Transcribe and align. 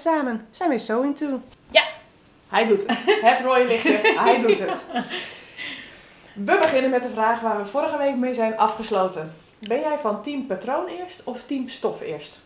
samen 0.00 0.46
zijn 0.50 0.70
we 0.70 0.78
So 0.78 1.02
Into. 1.02 1.40
Ja. 1.70 1.82
Hij 2.48 2.66
doet 2.66 2.86
het. 2.86 3.04
Het 3.30 3.40
rode 3.40 3.64
lichtje, 3.64 4.14
hij 4.16 4.40
doet 4.40 4.58
het. 4.58 4.84
We 6.32 6.58
beginnen 6.60 6.90
met 6.90 7.02
de 7.02 7.10
vraag 7.10 7.40
waar 7.40 7.58
we 7.58 7.66
vorige 7.66 7.98
week 7.98 8.16
mee 8.16 8.34
zijn 8.34 8.56
afgesloten. 8.56 9.34
Ben 9.58 9.80
jij 9.80 9.98
van 9.98 10.22
team 10.22 10.46
patroon 10.46 10.86
eerst 10.86 11.20
of 11.24 11.42
team 11.46 11.68
stof 11.68 12.00
eerst? 12.00 12.40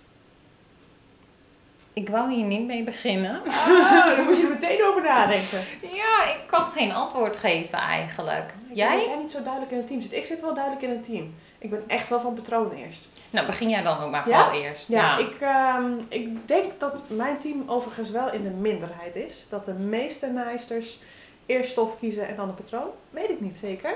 Ik 1.94 2.08
wou 2.08 2.32
hier 2.32 2.44
niet 2.44 2.66
mee 2.66 2.82
beginnen. 2.82 3.43
Ah, 3.46 3.66
daar 4.07 4.25
moet 4.25 4.36
je 4.36 4.43
er 4.43 4.48
meteen 4.48 4.84
over 4.84 5.03
nadenken. 5.03 5.58
Ja, 6.00 6.25
ik 6.29 6.40
kan 6.46 6.67
geen 6.67 6.93
antwoord 6.93 7.36
geven 7.36 7.79
eigenlijk. 7.79 8.44
Ik 8.68 8.76
Jij? 8.76 8.96
Dat 8.96 9.04
jij 9.04 9.17
niet 9.17 9.30
zo 9.30 9.43
duidelijk 9.43 9.72
in 9.72 9.79
een 9.79 9.86
team 9.86 10.00
zit. 10.00 10.12
Ik 10.12 10.25
zit 10.25 10.40
wel 10.40 10.54
duidelijk 10.54 10.84
in 10.84 10.90
een 10.90 11.03
team. 11.03 11.34
Ik 11.58 11.70
ben 11.70 11.82
echt 11.86 12.08
wel 12.08 12.20
van 12.20 12.34
patroon 12.34 12.70
eerst. 12.72 13.08
Nou, 13.30 13.46
begin 13.46 13.68
jij 13.68 13.82
dan 13.82 13.98
ook 14.00 14.11
maar 14.11 14.29
Ja? 14.29 14.43
vooral 14.44 14.62
eerst. 14.62 14.89
Ja, 14.89 15.18
Ik, 15.18 15.40
ehm, 15.40 15.93
ik 16.08 16.48
denk 16.48 16.80
dat 16.80 16.94
mijn 17.08 17.39
team 17.39 17.62
overigens 17.67 18.11
wel 18.11 18.32
in 18.32 18.42
de 18.42 18.50
minderheid 18.50 19.17
is. 19.17 19.46
Dat 19.48 19.64
de 19.64 19.72
meeste 19.72 20.26
naaisters 20.26 20.98
eerst 21.46 21.70
stof 21.70 21.98
kiezen 21.98 22.29
en 22.29 22.36
dan 22.36 22.48
een 22.48 22.54
patroon. 22.54 22.89
Weet 23.11 23.31
ik 23.31 23.40
niet 23.40 23.56
zeker. 23.56 23.95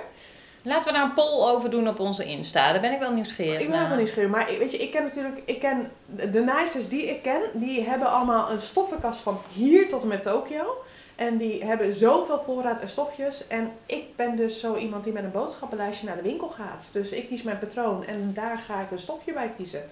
Laten 0.69 0.93
we 0.93 0.99
daar 0.99 1.09
een 1.09 1.15
poll 1.15 1.51
over 1.51 1.71
doen 1.71 1.89
op 1.89 2.01
onze 2.01 2.25
Insta. 2.25 2.73
Daar 2.73 2.81
ben 2.81 2.93
ik 2.93 2.99
wel 2.99 3.13
nieuwsgierig 3.13 3.61
Ik 3.61 3.71
ben 3.71 3.83
ook 3.83 3.89
wel 3.89 3.97
nieuwsgierig. 3.97 4.31
Maar 4.31 4.47
weet 4.59 4.73
je, 4.73 4.79
ik 4.79 4.91
ken 4.91 5.03
natuurlijk, 5.03 5.43
ik 5.45 5.61
ken 5.61 5.91
de 6.07 6.31
de 6.31 6.41
naaisters 6.41 6.89
die 6.89 7.09
ik 7.09 7.23
ken, 7.23 7.41
die 7.53 7.83
hebben 7.83 8.11
allemaal 8.11 8.51
een 8.51 8.60
stoffenkast 8.60 9.19
van 9.21 9.41
hier 9.52 9.88
tot 9.88 10.02
en 10.02 10.09
met 10.09 10.23
Tokio. 10.23 10.83
En 11.16 11.37
die 11.37 11.65
hebben 11.65 11.95
zoveel 11.95 12.43
voorraad 12.45 12.80
en 12.80 12.88
stofjes. 12.88 13.47
En 13.47 13.73
ik 13.87 14.16
ben 14.16 14.37
dus 14.37 14.60
zo 14.60 14.77
iemand 14.77 15.05
die 15.05 15.13
met 15.13 15.25
een 15.25 15.30
boodschappenlijstje 15.30 16.07
naar 16.07 16.16
de 16.16 16.23
winkel 16.23 16.49
gaat. 16.49 16.88
Dus 16.93 17.10
ik 17.10 17.29
kies 17.29 17.43
mijn 17.43 17.59
patroon 17.59 18.05
en 18.05 18.30
daar 18.35 18.59
ga 18.59 18.80
ik 18.80 18.91
een 18.91 18.99
stofje 18.99 19.32
bij 19.32 19.53
kiezen. 19.57 19.82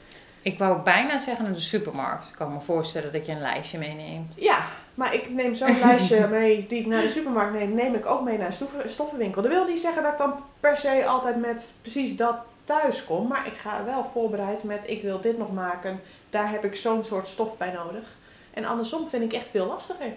Ik 0.46 0.58
wou 0.58 0.82
bijna 0.82 1.18
zeggen 1.18 1.44
naar 1.44 1.54
de 1.54 1.60
supermarkt. 1.60 2.28
Ik 2.28 2.34
kan 2.34 2.52
me 2.52 2.60
voorstellen 2.60 3.12
dat 3.12 3.26
je 3.26 3.32
een 3.32 3.40
lijstje 3.40 3.78
meeneemt. 3.78 4.34
Ja, 4.36 4.66
maar 4.94 5.14
ik 5.14 5.30
neem 5.30 5.54
zo'n 5.54 5.78
lijstje 5.84 6.26
mee 6.26 6.66
die 6.68 6.80
ik 6.80 6.86
naar 6.86 7.02
de 7.02 7.08
supermarkt 7.08 7.52
neem, 7.52 7.74
neem 7.74 7.94
ik 7.94 8.06
ook 8.06 8.22
mee 8.22 8.38
naar 8.38 8.46
een 8.46 8.52
stoffen- 8.52 8.90
stoffenwinkel. 8.90 9.42
Dat 9.42 9.50
wil 9.50 9.66
niet 9.66 9.78
zeggen 9.78 10.02
dat 10.02 10.12
ik 10.12 10.18
dan 10.18 10.34
per 10.60 10.76
se 10.76 11.06
altijd 11.06 11.36
met 11.40 11.72
precies 11.82 12.16
dat 12.16 12.36
thuis 12.64 13.04
kom. 13.04 13.28
Maar 13.28 13.46
ik 13.46 13.56
ga 13.56 13.84
wel 13.84 14.10
voorbereid 14.12 14.62
met 14.62 14.82
ik 14.86 15.02
wil 15.02 15.20
dit 15.20 15.38
nog 15.38 15.52
maken. 15.52 16.00
Daar 16.30 16.50
heb 16.50 16.64
ik 16.64 16.76
zo'n 16.76 17.04
soort 17.04 17.26
stof 17.26 17.56
bij 17.56 17.72
nodig. 17.72 18.04
En 18.54 18.64
andersom 18.64 19.08
vind 19.08 19.22
ik 19.22 19.32
echt 19.32 19.48
veel 19.48 19.66
lastiger. 19.66 20.12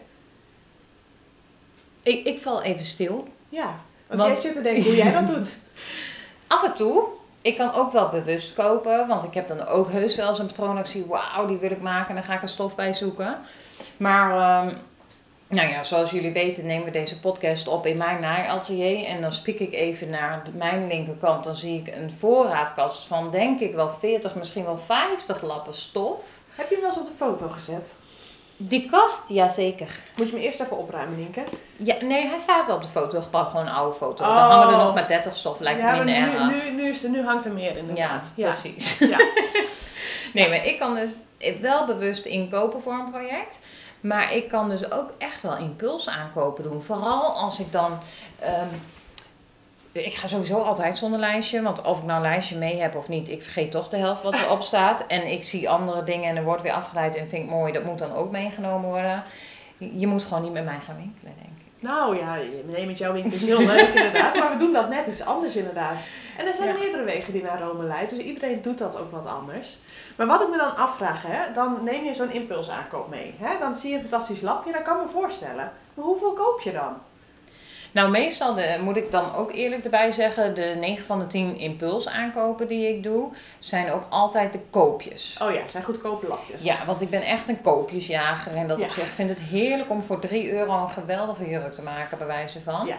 Ik, 2.03 2.25
ik 2.25 2.41
val 2.41 2.61
even 2.61 2.85
stil. 2.85 3.27
Ja, 3.49 3.75
want, 4.07 4.21
Want- 4.21 4.31
jij 4.33 4.41
zit 4.41 4.53
te 4.53 4.61
denken 4.61 4.83
hoe 4.83 4.95
jij 4.95 5.11
dat 5.11 5.27
doet. 5.27 5.57
Af 6.47 6.63
en 6.63 6.75
toe. 6.75 7.03
Ik 7.41 7.57
kan 7.57 7.73
ook 7.73 7.91
wel 7.91 8.09
bewust 8.09 8.53
kopen, 8.53 9.07
want 9.07 9.23
ik 9.23 9.33
heb 9.33 9.47
dan 9.47 9.65
ook 9.65 9.91
heus 9.91 10.15
wel 10.15 10.29
eens 10.29 10.39
een 10.39 10.47
patroon 10.47 10.75
dat 10.75 10.85
ik 10.85 10.91
zie, 10.91 11.05
wauw, 11.05 11.45
die 11.45 11.57
wil 11.57 11.71
ik 11.71 11.81
maken 11.81 12.09
en 12.09 12.15
dan 12.15 12.23
ga 12.23 12.33
ik 12.33 12.41
er 12.41 12.49
stof 12.49 12.75
bij 12.75 12.93
zoeken. 12.93 13.37
Maar, 13.97 14.31
ehm, 14.31 14.75
nou 15.47 15.69
ja, 15.69 15.83
zoals 15.83 16.11
jullie 16.11 16.31
weten 16.31 16.65
nemen 16.65 16.85
we 16.85 16.91
deze 16.91 17.19
podcast 17.19 17.67
op 17.67 17.85
in 17.85 17.97
mijn 17.97 18.21
naaiatelier 18.21 19.05
en 19.05 19.21
dan 19.21 19.31
spiek 19.31 19.59
ik 19.59 19.73
even 19.73 20.09
naar 20.09 20.43
mijn 20.53 20.87
linkerkant. 20.87 21.43
Dan 21.43 21.55
zie 21.55 21.79
ik 21.79 21.95
een 21.95 22.11
voorraadkast 22.11 23.07
van 23.07 23.31
denk 23.31 23.59
ik 23.59 23.73
wel 23.73 23.89
40, 23.89 24.35
misschien 24.35 24.65
wel 24.65 24.77
50 24.77 25.41
lappen 25.41 25.73
stof. 25.73 26.21
heb 26.55 26.69
je 26.69 26.75
hem 26.75 26.83
wel 26.83 26.93
eens 26.93 27.01
op 27.01 27.07
de 27.07 27.25
foto 27.25 27.47
gezet? 27.47 27.93
Die 28.61 28.89
kast, 28.89 29.21
jazeker. 29.27 29.99
Moet 30.15 30.29
je 30.29 30.35
me 30.35 30.41
eerst 30.41 30.59
even 30.61 30.77
opruimen, 30.77 31.17
Nienke? 31.17 31.43
Ja, 31.77 31.95
nee, 32.01 32.27
hij 32.27 32.39
staat 32.39 32.67
wel 32.67 32.75
op 32.75 32.81
de 32.81 32.87
foto, 32.87 33.21
gebruik 33.21 33.47
gewoon 33.49 33.65
een 33.65 33.71
oude 33.73 33.95
foto. 33.97 34.23
Oh. 34.23 34.35
Dan 34.35 34.51
hangen 34.51 34.69
er 34.73 34.77
nog 34.83 34.93
maar 34.93 35.07
30 35.07 35.37
stof, 35.37 35.59
lijkt 35.59 35.81
ja, 35.81 35.91
me 35.95 36.03
minder 36.03 36.33
erg. 36.33 36.49
nu, 36.49 36.71
nu, 36.71 36.71
nu, 36.71 36.89
is 36.89 37.03
er, 37.03 37.09
nu 37.09 37.23
hangt 37.23 37.45
er 37.45 37.51
meer 37.51 37.71
Ja, 37.73 37.77
inderdaad. 37.77 38.31
precies. 38.35 38.97
Ja. 39.13 39.17
nee, 40.33 40.49
maar 40.49 40.65
ik 40.65 40.79
kan 40.79 40.95
dus 40.95 41.11
wel 41.61 41.85
bewust 41.85 42.25
inkopen 42.25 42.81
voor 42.81 42.93
een 42.93 43.11
project. 43.11 43.59
Maar 44.01 44.33
ik 44.33 44.49
kan 44.49 44.69
dus 44.69 44.91
ook 44.91 45.09
echt 45.17 45.41
wel 45.41 45.57
impuls 45.57 46.07
aankopen 46.09 46.63
doen. 46.63 46.81
Vooral 46.81 47.23
als 47.35 47.59
ik 47.59 47.71
dan. 47.71 47.97
ehm, 48.39 48.67
ik 49.91 50.13
ga 50.15 50.27
sowieso 50.27 50.61
altijd 50.61 50.97
zonder 50.97 51.19
lijstje. 51.19 51.61
Want 51.61 51.81
of 51.81 51.97
ik 51.97 52.03
nou 52.03 52.15
een 52.23 52.29
lijstje 52.29 52.57
mee 52.57 52.79
heb 52.81 52.95
of 52.95 53.07
niet, 53.07 53.29
ik 53.29 53.41
vergeet 53.41 53.71
toch 53.71 53.89
de 53.89 53.97
helft 53.97 54.21
wat 54.23 54.33
erop 54.33 54.61
staat. 54.71 55.05
En 55.07 55.31
ik 55.31 55.43
zie 55.43 55.69
andere 55.69 56.03
dingen 56.03 56.29
en 56.29 56.35
er 56.37 56.43
wordt 56.43 56.61
weer 56.61 56.71
afgeleid 56.73 57.15
en 57.15 57.27
vind 57.29 57.43
ik 57.43 57.49
mooi. 57.49 57.71
Dat 57.73 57.83
moet 57.83 57.99
dan 57.99 58.13
ook 58.13 58.31
meegenomen 58.31 58.89
worden. 58.89 59.23
Je 59.77 60.07
moet 60.07 60.23
gewoon 60.23 60.43
niet 60.43 60.53
met 60.53 60.65
mij 60.65 60.79
gaan 60.79 60.95
winkelen, 60.95 61.33
denk 61.35 61.47
ik. 61.57 61.57
Nou 61.81 62.17
ja, 62.17 62.35
nee, 62.65 62.85
met 62.85 62.97
jouw 62.97 63.13
winkel 63.13 63.31
is 63.33 63.45
heel 63.45 63.65
leuk 63.65 63.87
inderdaad, 63.95 64.35
maar 64.35 64.51
we 64.51 64.57
doen 64.57 64.73
dat 64.73 64.89
net 64.89 65.07
iets 65.07 65.21
anders 65.25 65.55
inderdaad. 65.55 65.97
En 66.37 66.47
er 66.47 66.53
zijn 66.53 66.67
Ja. 66.67 66.73
meerdere 66.73 67.03
wegen 67.03 67.33
die 67.33 67.43
naar 67.43 67.61
Rome 67.61 67.83
leiden, 67.83 68.17
dus 68.17 68.25
iedereen 68.25 68.61
doet 68.61 68.77
dat 68.77 68.97
ook 68.97 69.11
wat 69.11 69.25
anders. 69.25 69.77
Maar 70.17 70.27
wat 70.27 70.41
ik 70.41 70.49
me 70.49 70.57
dan 70.57 70.75
afvraag, 70.75 71.21
hè, 71.27 71.53
dan 71.53 71.77
neem 71.83 72.03
je 72.05 72.13
zo'n 72.13 72.31
impulsaankoop 72.31 73.09
mee. 73.09 73.33
Hè? 73.39 73.57
Dan 73.59 73.77
zie 73.77 73.89
je 73.89 73.95
een 73.95 74.01
fantastisch 74.09 74.41
lapje, 74.41 74.71
dat 74.71 74.81
kan 74.81 74.97
ik 74.97 75.03
me 75.05 75.11
voorstellen. 75.11 75.71
Maar 75.93 76.05
hoeveel 76.05 76.33
koop 76.33 76.61
je 76.61 76.71
dan? 76.71 76.93
Nou, 77.91 78.09
meestal 78.09 78.53
de, 78.53 78.77
moet 78.81 78.97
ik 78.97 79.11
dan 79.11 79.33
ook 79.35 79.51
eerlijk 79.53 79.83
erbij 79.83 80.11
zeggen, 80.11 80.55
de 80.55 80.75
9 80.79 81.05
van 81.05 81.19
de 81.19 81.27
10 81.27 81.57
impuls 81.57 82.07
aankopen 82.07 82.67
die 82.67 82.87
ik 82.95 83.03
doe, 83.03 83.29
zijn 83.59 83.91
ook 83.91 84.03
altijd 84.09 84.51
de 84.53 84.59
koopjes. 84.69 85.39
Oh 85.41 85.53
ja, 85.53 85.67
zijn 85.67 85.83
goedkope 85.83 86.27
lapjes. 86.27 86.63
Ja, 86.63 86.85
want 86.85 87.01
ik 87.01 87.09
ben 87.09 87.21
echt 87.21 87.47
een 87.47 87.61
koopjesjager 87.61 88.55
en 88.55 88.67
dat 88.67 88.77
Ja. 88.79 88.85
op 88.85 88.91
zich 88.91 89.05
vind 89.07 89.29
het 89.29 89.39
heerlijk 89.39 89.89
om 89.89 90.01
voor 90.03 90.19
3 90.19 90.51
euro 90.51 90.81
een 90.81 90.89
geweldige 90.89 91.49
jurk 91.49 91.73
te 91.73 91.81
maken, 91.81 92.17
bij 92.17 92.27
wijze 92.27 92.61
van. 92.61 92.85
Ja. 92.87 92.97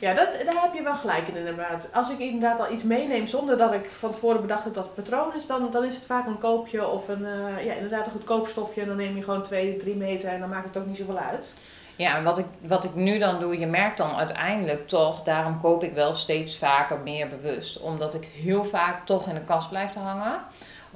Ja, 0.00 0.14
dat, 0.14 0.28
daar 0.44 0.62
heb 0.62 0.74
je 0.74 0.82
wel 0.82 0.94
gelijk 0.94 1.28
in 1.28 1.36
inderdaad. 1.36 1.84
Als 1.92 2.10
ik 2.10 2.18
inderdaad 2.18 2.60
al 2.60 2.72
iets 2.72 2.82
meeneem 2.82 3.26
zonder 3.26 3.58
dat 3.58 3.72
ik 3.72 3.90
van 3.98 4.10
tevoren 4.12 4.40
bedacht 4.40 4.64
heb 4.64 4.74
dat 4.74 4.84
het 4.84 4.94
patroon 4.94 5.34
is, 5.36 5.46
dan, 5.46 5.70
dan 5.70 5.84
is 5.84 5.94
het 5.94 6.04
vaak 6.04 6.26
een 6.26 6.38
koopje 6.38 6.88
of 6.88 7.08
een, 7.08 7.24
eh, 7.24 7.64
ja, 7.64 7.72
inderdaad 7.72 8.06
een 8.06 8.12
goedkoop 8.12 8.48
stofje. 8.48 8.80
En 8.80 8.86
dan 8.86 8.96
neem 8.96 9.16
je 9.16 9.22
gewoon 9.22 9.42
2, 9.42 9.76
3 9.76 9.94
meter 9.94 10.28
en 10.28 10.40
dan 10.40 10.48
maakt 10.48 10.66
het 10.68 10.76
ook 10.76 10.86
niet 10.86 10.96
zoveel 10.96 11.18
uit. 11.18 11.52
Ja, 11.96 12.16
en 12.16 12.24
wat 12.24 12.38
ik, 12.38 12.46
wat 12.60 12.84
ik 12.84 12.94
nu 12.94 13.18
dan 13.18 13.40
doe, 13.40 13.58
je 13.58 13.66
merkt 13.66 13.96
dan 13.96 14.16
uiteindelijk 14.16 14.88
toch, 14.88 15.22
daarom 15.22 15.60
koop 15.60 15.82
ik 15.82 15.92
wel 15.92 16.14
steeds 16.14 16.58
vaker 16.58 16.98
meer 16.98 17.28
bewust. 17.28 17.80
Omdat 17.80 18.14
ik 18.14 18.24
heel 18.24 18.64
vaak 18.64 19.06
toch 19.06 19.28
in 19.28 19.34
de 19.34 19.40
kast 19.40 19.68
blijf 19.68 19.90
te 19.90 19.98
hangen. 19.98 20.40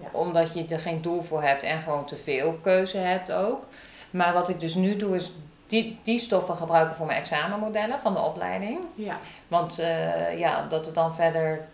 Ja. 0.00 0.09
Omdat 0.12 0.55
je 0.55 0.66
er 0.69 0.81
geen 0.81 1.03
doel 1.03 1.22
voor 1.22 1.43
hebt 1.43 1.62
en 1.62 1.83
gewoon 1.83 2.05
te 2.05 2.16
veel 2.16 2.59
keuze 2.62 2.97
hebt 2.97 3.33
ook. 3.33 3.66
Maar 4.11 4.33
wat 4.33 4.49
ik 4.49 4.61
dus 4.61 4.75
nu 4.75 4.97
doe, 4.97 5.16
is 5.16 5.33
die, 5.66 5.99
die 6.03 6.19
stoffen 6.19 6.56
gebruiken 6.56 6.97
voor 6.97 7.06
mijn 7.06 7.19
examenmodellen 7.19 7.99
van 8.03 8.15
de 8.15 8.21
opleiding. 8.21 8.81
Ja. 8.94 9.19
Want 9.49 9.78
eh, 9.78 10.38
ja, 10.38 10.67
dat 10.69 10.87
er 10.87 10.93
dan 10.93 11.15
verder 11.15 11.69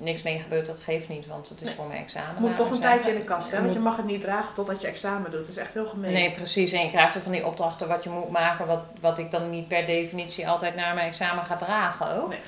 niks 0.00 0.22
mee 0.22 0.38
gebeurt, 0.38 0.66
dat 0.66 0.80
geeft 0.80 1.08
niet, 1.08 1.26
want 1.26 1.48
het 1.48 1.60
is 1.60 1.66
Nee. 1.66 1.74
voor 1.74 1.86
mijn 1.86 2.02
examen. 2.02 2.34
Moet 2.42 2.56
toch 2.56 2.70
een 2.70 2.80
tijdje 2.80 3.10
in 3.10 3.18
de 3.18 3.24
kast, 3.24 3.50
hè? 3.50 3.60
Want 3.60 3.72
je 3.72 3.78
mag 3.78 3.96
het 3.96 4.04
niet 4.06 4.20
dragen 4.20 4.54
totdat 4.54 4.80
je 4.80 4.86
examen 4.86 5.30
doet. 5.30 5.40
Dat 5.40 5.48
is 5.48 5.56
echt 5.56 5.74
heel 5.74 5.86
gemeen. 5.86 6.12
Nee, 6.12 6.32
precies. 6.32 6.72
En 6.72 6.84
je 6.84 6.90
krijgt 6.90 7.14
er 7.14 7.22
van 7.22 7.32
die 7.32 7.46
opdrachten 7.46 7.88
wat 7.88 8.04
je 8.04 8.10
moet 8.10 8.30
maken, 8.30 8.66
wat, 8.66 8.82
wat 9.00 9.18
ik 9.18 9.30
dan 9.30 9.50
niet 9.50 9.68
per 9.68 9.86
definitie 9.86 10.48
altijd 10.48 10.74
naar 10.74 10.94
mijn 10.94 11.06
examen 11.08 11.44
ga 11.44 11.56
dragen 11.56 12.22
ook. 12.22 12.28
Nee. 12.28 12.38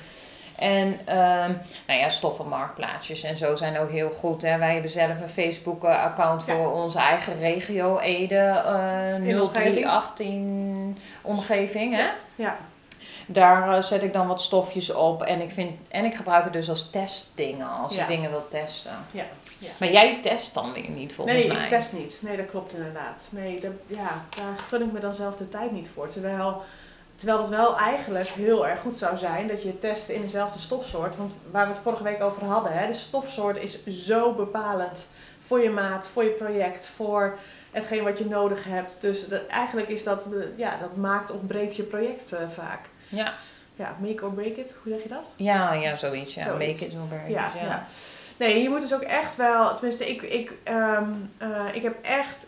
En 0.55 0.99
ehm, 1.05 1.51
nou 1.87 1.99
ja, 1.99 2.09
stoffenmarktplaatsjes 2.09 3.23
en 3.23 3.37
zo 3.37 3.55
zijn 3.55 3.77
ook 3.77 3.89
heel 3.89 4.09
goed. 4.09 4.41
Hè. 4.41 4.57
Wij 4.57 4.73
hebben 4.73 4.91
zelf 4.91 5.21
een 5.21 5.29
Facebook-account 5.29 6.45
Ja. 6.45 6.55
voor 6.55 6.71
onze 6.73 6.97
eigen 6.99 7.39
regio, 7.39 7.99
Ede, 7.99 8.35
eh 8.35 9.15
In 9.15 9.23
de 9.23 9.41
omgeving. 9.41 9.75
0318 9.75 10.97
omgeving. 11.21 11.95
Hè. 11.95 12.07
Ja. 12.35 12.57
Daar 13.27 13.75
eh, 13.77 13.83
zet 13.83 14.03
ik 14.03 14.13
dan 14.13 14.27
wat 14.27 14.41
stofjes 14.41 14.89
op 14.91 15.21
en 15.23 15.41
ik, 15.41 15.51
vind, 15.51 15.71
en 15.89 16.05
ik 16.05 16.15
gebruik 16.15 16.43
het 16.43 16.53
dus 16.53 16.69
als 16.69 16.89
testdingen, 16.89 17.67
als 17.69 17.95
Ja. 17.95 18.01
ik 18.01 18.07
dingen 18.07 18.29
wil 18.29 18.47
testen. 18.47 18.91
Ja. 19.11 19.25
ja. 19.57 19.69
Maar 19.79 19.91
jij 19.91 20.19
test 20.21 20.53
dan 20.53 20.73
weer 20.73 20.89
niet 20.89 21.13
volgens 21.13 21.37
Nee, 21.37 21.47
mij. 21.47 21.61
ik 21.63 21.69
test 21.69 21.93
niet. 21.93 22.19
Nee, 22.21 22.37
dat 22.37 22.49
klopt 22.49 22.73
inderdaad. 22.73 23.21
Nee, 23.29 23.59
dat, 23.59 23.71
ja, 23.87 24.25
daar 24.35 24.59
gun 24.67 24.81
ik 24.81 24.91
me 24.91 24.99
dan 24.99 25.13
zelf 25.15 25.35
de 25.35 25.49
tijd 25.49 25.71
niet 25.71 25.89
voor. 25.93 26.09
Terwijl, 26.09 26.61
terwijl 27.15 27.39
het 27.39 27.49
wel 27.49 27.77
eigenlijk 27.77 28.27
heel 28.29 28.67
erg 28.67 28.79
goed 28.79 28.97
zou 28.97 29.17
zijn 29.17 29.47
dat 29.47 29.63
je 29.63 29.79
test 29.79 30.09
in 30.09 30.21
dezelfde 30.21 30.59
stofsoort. 30.59 31.17
Want 31.17 31.33
waar 31.51 31.67
we 31.67 31.73
het 31.73 31.81
vorige 31.83 32.03
week 32.03 32.21
over 32.21 32.43
hadden, 32.45 32.71
hè, 32.73 32.87
de 32.87 32.93
stofsoort 32.93 33.57
is 33.57 33.85
zo 33.85 34.31
bepalend 34.33 35.05
voor 35.45 35.61
je 35.61 35.69
maat, 35.69 36.07
voor 36.07 36.23
je 36.23 36.29
project, 36.29 36.85
voor 36.95 37.37
hetgeen 37.71 38.03
wat 38.03 38.17
je 38.17 38.25
nodig 38.25 38.63
hebt. 38.63 38.97
Dus 39.01 39.27
dat, 39.27 39.47
eigenlijk 39.47 39.87
is 39.89 40.03
dat, 40.03 40.23
eh, 40.33 40.57
ja, 40.57 40.77
dat 40.81 40.95
maakt 40.95 41.31
of 41.31 41.45
breekt 41.47 41.75
je 41.75 41.83
project 41.83 42.31
eh, 42.33 42.39
vaak. 42.49 42.79
Ja. 43.15 43.33
Ja, 43.75 43.95
make 43.99 44.25
or 44.25 44.31
break 44.31 44.55
it, 44.55 44.73
hoe 44.83 44.93
zeg 44.93 45.03
je 45.03 45.09
dat? 45.09 45.23
Ja, 45.35 45.73
ja, 45.73 45.95
zoiets. 45.95 46.33
Ja. 46.33 46.43
Zoiets. 46.43 46.81
Make 46.81 46.91
it 46.91 46.99
or 46.99 47.07
break 47.07 47.25
it, 47.27 47.33
Ja, 47.33 47.51
ja. 47.55 47.63
ja. 47.63 47.87
Nee, 48.37 48.61
je 48.61 48.69
moet 48.69 48.81
dus 48.81 48.93
ook 48.93 49.01
echt 49.01 49.35
wel, 49.35 49.73
tenminste, 49.73 50.09
ik, 50.09 50.21
ik, 50.21 50.53
ehm, 50.63 51.09
eh, 51.37 51.65
ik 51.73 51.81
heb 51.81 51.95
echt 52.01 52.47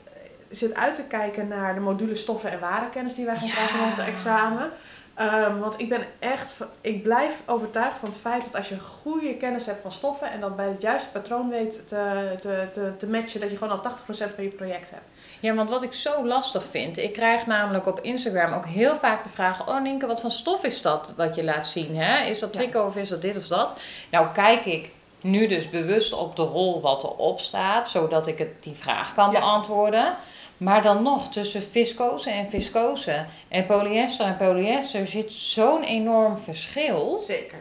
zit 0.49 0.73
uit 0.73 0.95
te 0.95 1.03
kijken 1.03 1.47
naar 1.47 1.73
de 1.73 1.79
module 1.79 2.15
stoffen 2.15 2.51
en 2.51 2.59
warenkennis 2.59 3.15
die 3.15 3.25
wij 3.25 3.37
gaan 3.37 3.49
krijgen 3.49 3.79
in 3.79 3.85
onze 3.85 4.01
examen. 4.01 4.71
Ehm, 5.13 5.57
want 5.57 5.79
ik 5.79 5.89
ben 5.89 6.05
echt, 6.19 6.55
ik 6.81 7.03
blijf 7.03 7.31
overtuigd 7.45 7.97
van 7.97 8.09
het 8.09 8.17
feit 8.17 8.43
dat 8.43 8.55
als 8.55 8.69
je 8.69 8.79
goede 8.79 9.37
kennis 9.37 9.65
hebt 9.65 9.81
van 9.81 9.91
stoffen 9.91 10.31
en 10.31 10.39
dat 10.39 10.55
bij 10.55 10.67
het 10.67 10.81
juiste 10.81 11.09
patroon 11.09 11.49
weet 11.49 11.73
te, 11.87 12.35
te, 12.41 12.67
te, 12.73 12.91
te 12.97 13.07
matchen, 13.07 13.39
dat 13.39 13.49
je 13.49 13.57
gewoon 13.57 13.79
al 13.79 13.91
80% 13.91 14.35
van 14.35 14.43
je 14.43 14.49
project 14.49 14.89
hebt. 14.89 15.05
Ja, 15.39 15.53
want 15.53 15.69
wat 15.69 15.83
ik 15.83 15.93
zo 15.93 16.27
lastig 16.27 16.63
vind, 16.71 16.97
ik 16.97 17.13
krijg 17.13 17.45
namelijk 17.45 17.85
op 17.87 17.99
Instagram 17.99 18.53
ook 18.53 18.65
heel 18.65 18.95
vaak 18.95 19.23
de 19.23 19.29
vraag: 19.29 19.67
Oh, 19.67 19.81
Nienke, 19.81 20.05
wat 20.07 20.21
voor 20.21 20.31
stof 20.31 20.63
is 20.63 20.81
dat 20.81 21.13
wat 21.17 21.35
je 21.35 21.43
laat 21.43 21.67
zien? 21.67 21.97
Hè? 21.97 22.23
Is 22.25 22.39
dat 22.39 22.53
Ja. 22.53 22.59
tricot 22.59 22.87
of 22.87 22.95
is 22.95 23.09
dat 23.09 23.21
dit 23.21 23.37
of 23.37 23.47
dat? 23.47 23.79
Nou, 24.11 24.27
kijk 24.33 24.65
ik 24.65 24.91
nu 25.21 25.47
dus 25.47 25.69
bewust 25.69 26.13
op 26.13 26.35
de 26.35 26.41
rol 26.41 26.81
wat 26.81 27.03
erop 27.03 27.39
staat, 27.39 27.89
zodat 27.89 28.27
ik 28.27 28.37
het, 28.37 28.63
die 28.63 28.75
vraag 28.75 29.13
kan 29.13 29.31
Ja. 29.31 29.39
beantwoorden. 29.39 30.15
Maar 30.57 30.83
dan 30.83 31.03
nog, 31.03 31.29
tussen 31.31 31.61
viscose 31.63 32.29
en 32.29 32.49
viscose 32.49 33.25
en 33.47 33.65
polyester 33.65 34.25
en 34.25 34.37
polyester 34.37 35.07
zit 35.07 35.31
zo'n 35.31 35.83
enorm 35.83 36.37
verschil. 36.37 37.19
Zeker. 37.19 37.57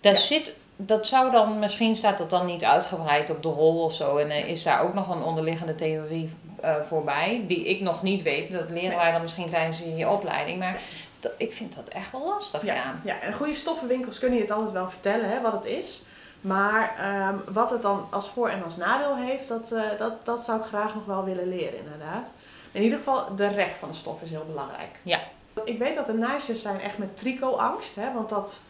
Daar 0.00 0.12
Ja. 0.12 0.18
zit, 0.18 0.54
dat 0.86 1.06
zou 1.06 1.30
dan, 1.30 1.58
misschien 1.58 1.96
staat 1.96 2.18
dat 2.18 2.30
dan 2.30 2.46
niet 2.46 2.64
uitgebreid 2.64 3.30
op 3.30 3.42
de 3.42 3.48
rol 3.48 3.84
of 3.84 3.94
zo. 3.94 4.16
En 4.16 4.30
eh, 4.30 4.48
is 4.48 4.62
daar 4.62 4.80
ook 4.82 4.94
nog 4.94 5.08
een 5.08 5.22
onderliggende 5.22 5.74
theorie 5.74 6.32
eh, 6.60 6.74
voorbij, 6.82 7.44
die 7.48 7.64
ik 7.68 7.80
nog 7.80 8.02
niet 8.02 8.22
weet. 8.22 8.52
Dat 8.52 8.70
leren 8.70 8.88
Nee. 8.88 8.96
wij 8.98 9.12
dan 9.12 9.22
misschien 9.22 9.50
tijdens 9.50 9.78
je 9.96 10.08
opleiding. 10.08 10.58
Maar 10.58 10.80
dat- 11.20 11.32
ik 11.36 11.52
vind 11.52 11.74
dat 11.74 11.88
echt 11.88 12.12
wel 12.12 12.26
lastig, 12.26 12.64
ja. 12.64 12.74
Ja, 12.74 12.94
ja, 13.04 13.20
en 13.20 13.32
goede 13.34 13.54
stoffenwinkels 13.54 14.18
kunnen 14.18 14.36
je 14.38 14.44
het 14.44 14.52
altijd 14.52 14.72
wel 14.72 14.90
vertellen 14.90 15.30
hè, 15.30 15.40
wat 15.40 15.52
het 15.52 15.64
is. 15.64 16.02
Maar 16.40 16.94
ehm, 16.98 17.52
wat 17.54 17.70
het 17.70 17.82
dan 17.82 18.06
als 18.10 18.28
voor- 18.28 18.48
en 18.48 18.64
als 18.64 18.76
nadeel 18.76 19.16
heeft, 19.16 19.48
dat, 19.48 19.72
eh, 19.72 19.82
dat, 19.98 20.12
dat 20.24 20.40
zou 20.40 20.58
ik 20.60 20.64
graag 20.66 20.94
nog 20.94 21.04
wel 21.04 21.24
willen 21.24 21.48
leren 21.48 21.78
inderdaad. 21.78 22.32
In 22.72 22.82
ieder 22.82 22.98
geval, 22.98 23.34
de 23.36 23.46
rek 23.46 23.74
van 23.78 23.88
de 23.88 23.94
stof 23.94 24.22
is 24.22 24.30
heel 24.30 24.44
belangrijk. 24.46 24.90
Ja. 25.02 25.18
Ik 25.64 25.78
weet 25.78 25.94
dat 25.94 26.08
er 26.08 26.18
naaisters 26.18 26.62
zijn 26.62 26.80
echt 26.80 26.98
met 26.98 27.16
tricotangst, 27.18 27.94
hè, 27.94 28.12
want 28.14 28.28
dat 28.28 28.60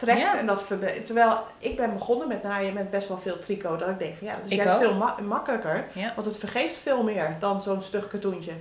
trekt 0.00 0.20
Ja. 0.20 0.38
en 0.38 0.46
dat 0.46 0.62
Terwijl 1.04 1.38
ik 1.58 1.76
ben 1.76 1.92
begonnen 1.92 2.28
met 2.28 2.42
naaien 2.42 2.72
met 2.74 2.90
best 2.90 3.08
wel 3.08 3.18
veel 3.18 3.38
tricot, 3.38 3.78
dat 3.78 3.88
ik 3.88 3.98
denk 3.98 4.14
van 4.16 4.26
ja, 4.26 4.34
dat 4.34 4.44
is 4.46 4.50
Ik 4.50 4.56
juist 4.56 4.74
ook. 4.74 4.80
veel 4.80 4.94
ma- 4.94 5.16
makkelijker. 5.28 5.84
Ja. 5.92 6.12
Want 6.14 6.26
het 6.26 6.38
vergeeft 6.38 6.76
veel 6.76 7.02
meer 7.02 7.36
dan 7.40 7.62
zo'n 7.62 7.82
stug 7.82 8.08
katoentje. 8.08 8.52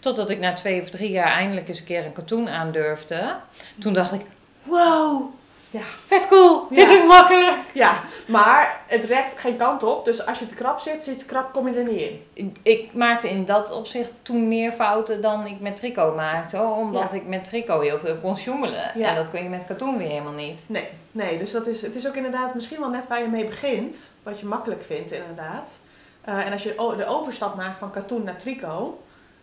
Totdat 0.00 0.30
ik 0.30 0.38
na 0.38 0.52
twee 0.52 0.80
of 0.82 0.90
drie 0.90 1.10
jaar 1.10 1.32
eindelijk 1.32 1.68
eens 1.68 1.78
een 1.78 1.84
keer 1.84 2.04
een 2.04 2.12
katoen 2.12 2.48
aandurfde. 2.48 3.34
Toen 3.80 3.92
dacht 3.92 4.12
ik, 4.12 4.20
wow, 4.62 5.22
Ja. 5.70 5.80
vet 6.06 6.28
cool, 6.28 6.66
Ja. 6.70 6.76
dit 6.76 6.90
is 6.90 7.04
makkelijk. 7.04 7.56
Ja, 7.74 8.00
maar 8.26 8.80
het 8.86 9.04
rekt 9.04 9.38
geen 9.40 9.56
kant 9.56 9.82
op. 9.82 10.04
Dus 10.04 10.26
als 10.26 10.38
je 10.38 10.46
te 10.46 10.54
krap 10.54 10.78
zit, 10.80 11.02
zit 11.02 11.18
te 11.18 11.24
krap, 11.24 11.52
kom 11.52 11.68
je 11.68 11.74
er 11.78 11.84
niet 11.84 12.00
in. 12.34 12.56
Ik, 12.62 12.92
maakte 12.94 13.28
in 13.28 13.44
dat 13.44 13.70
opzicht 13.70 14.10
toen 14.22 14.48
meer 14.48 14.72
fouten 14.72 15.20
dan 15.20 15.46
ik 15.46 15.60
met 15.60 15.76
tricot 15.76 16.14
maakte. 16.16 16.60
Omdat 16.62 17.10
Ja. 17.10 17.16
ik 17.16 17.26
met 17.26 17.44
tricot 17.44 17.82
heel 17.82 17.98
veel 17.98 18.16
kon 18.16 18.36
sjoemelen. 18.36 18.90
Ja. 18.94 19.08
En 19.08 19.14
dat 19.16 19.30
kun 19.30 19.42
je 19.42 19.48
met 19.48 19.66
katoen 19.66 19.98
weer 19.98 20.08
helemaal 20.08 20.32
niet. 20.32 20.60
Nee, 20.66 20.88
nee. 21.12 21.38
Dus 21.38 21.50
dat 21.50 21.66
is, 21.66 21.82
het 21.82 21.94
is 21.94 22.08
ook 22.08 22.14
inderdaad 22.14 22.54
misschien 22.54 22.80
wel 22.80 22.90
net 22.90 23.06
waar 23.06 23.20
je 23.22 23.28
mee 23.28 23.44
begint. 23.46 23.96
Wat 24.22 24.40
je 24.40 24.46
makkelijk 24.46 24.82
vindt, 24.86 25.12
inderdaad. 25.12 25.78
Eh, 26.20 26.46
en 26.46 26.52
als 26.52 26.62
je 26.62 26.74
de 26.96 27.06
overstap 27.06 27.56
maakt 27.56 27.76
van 27.76 27.90
katoen 27.90 28.22
naar 28.24 28.36
tricot, 28.36 29.00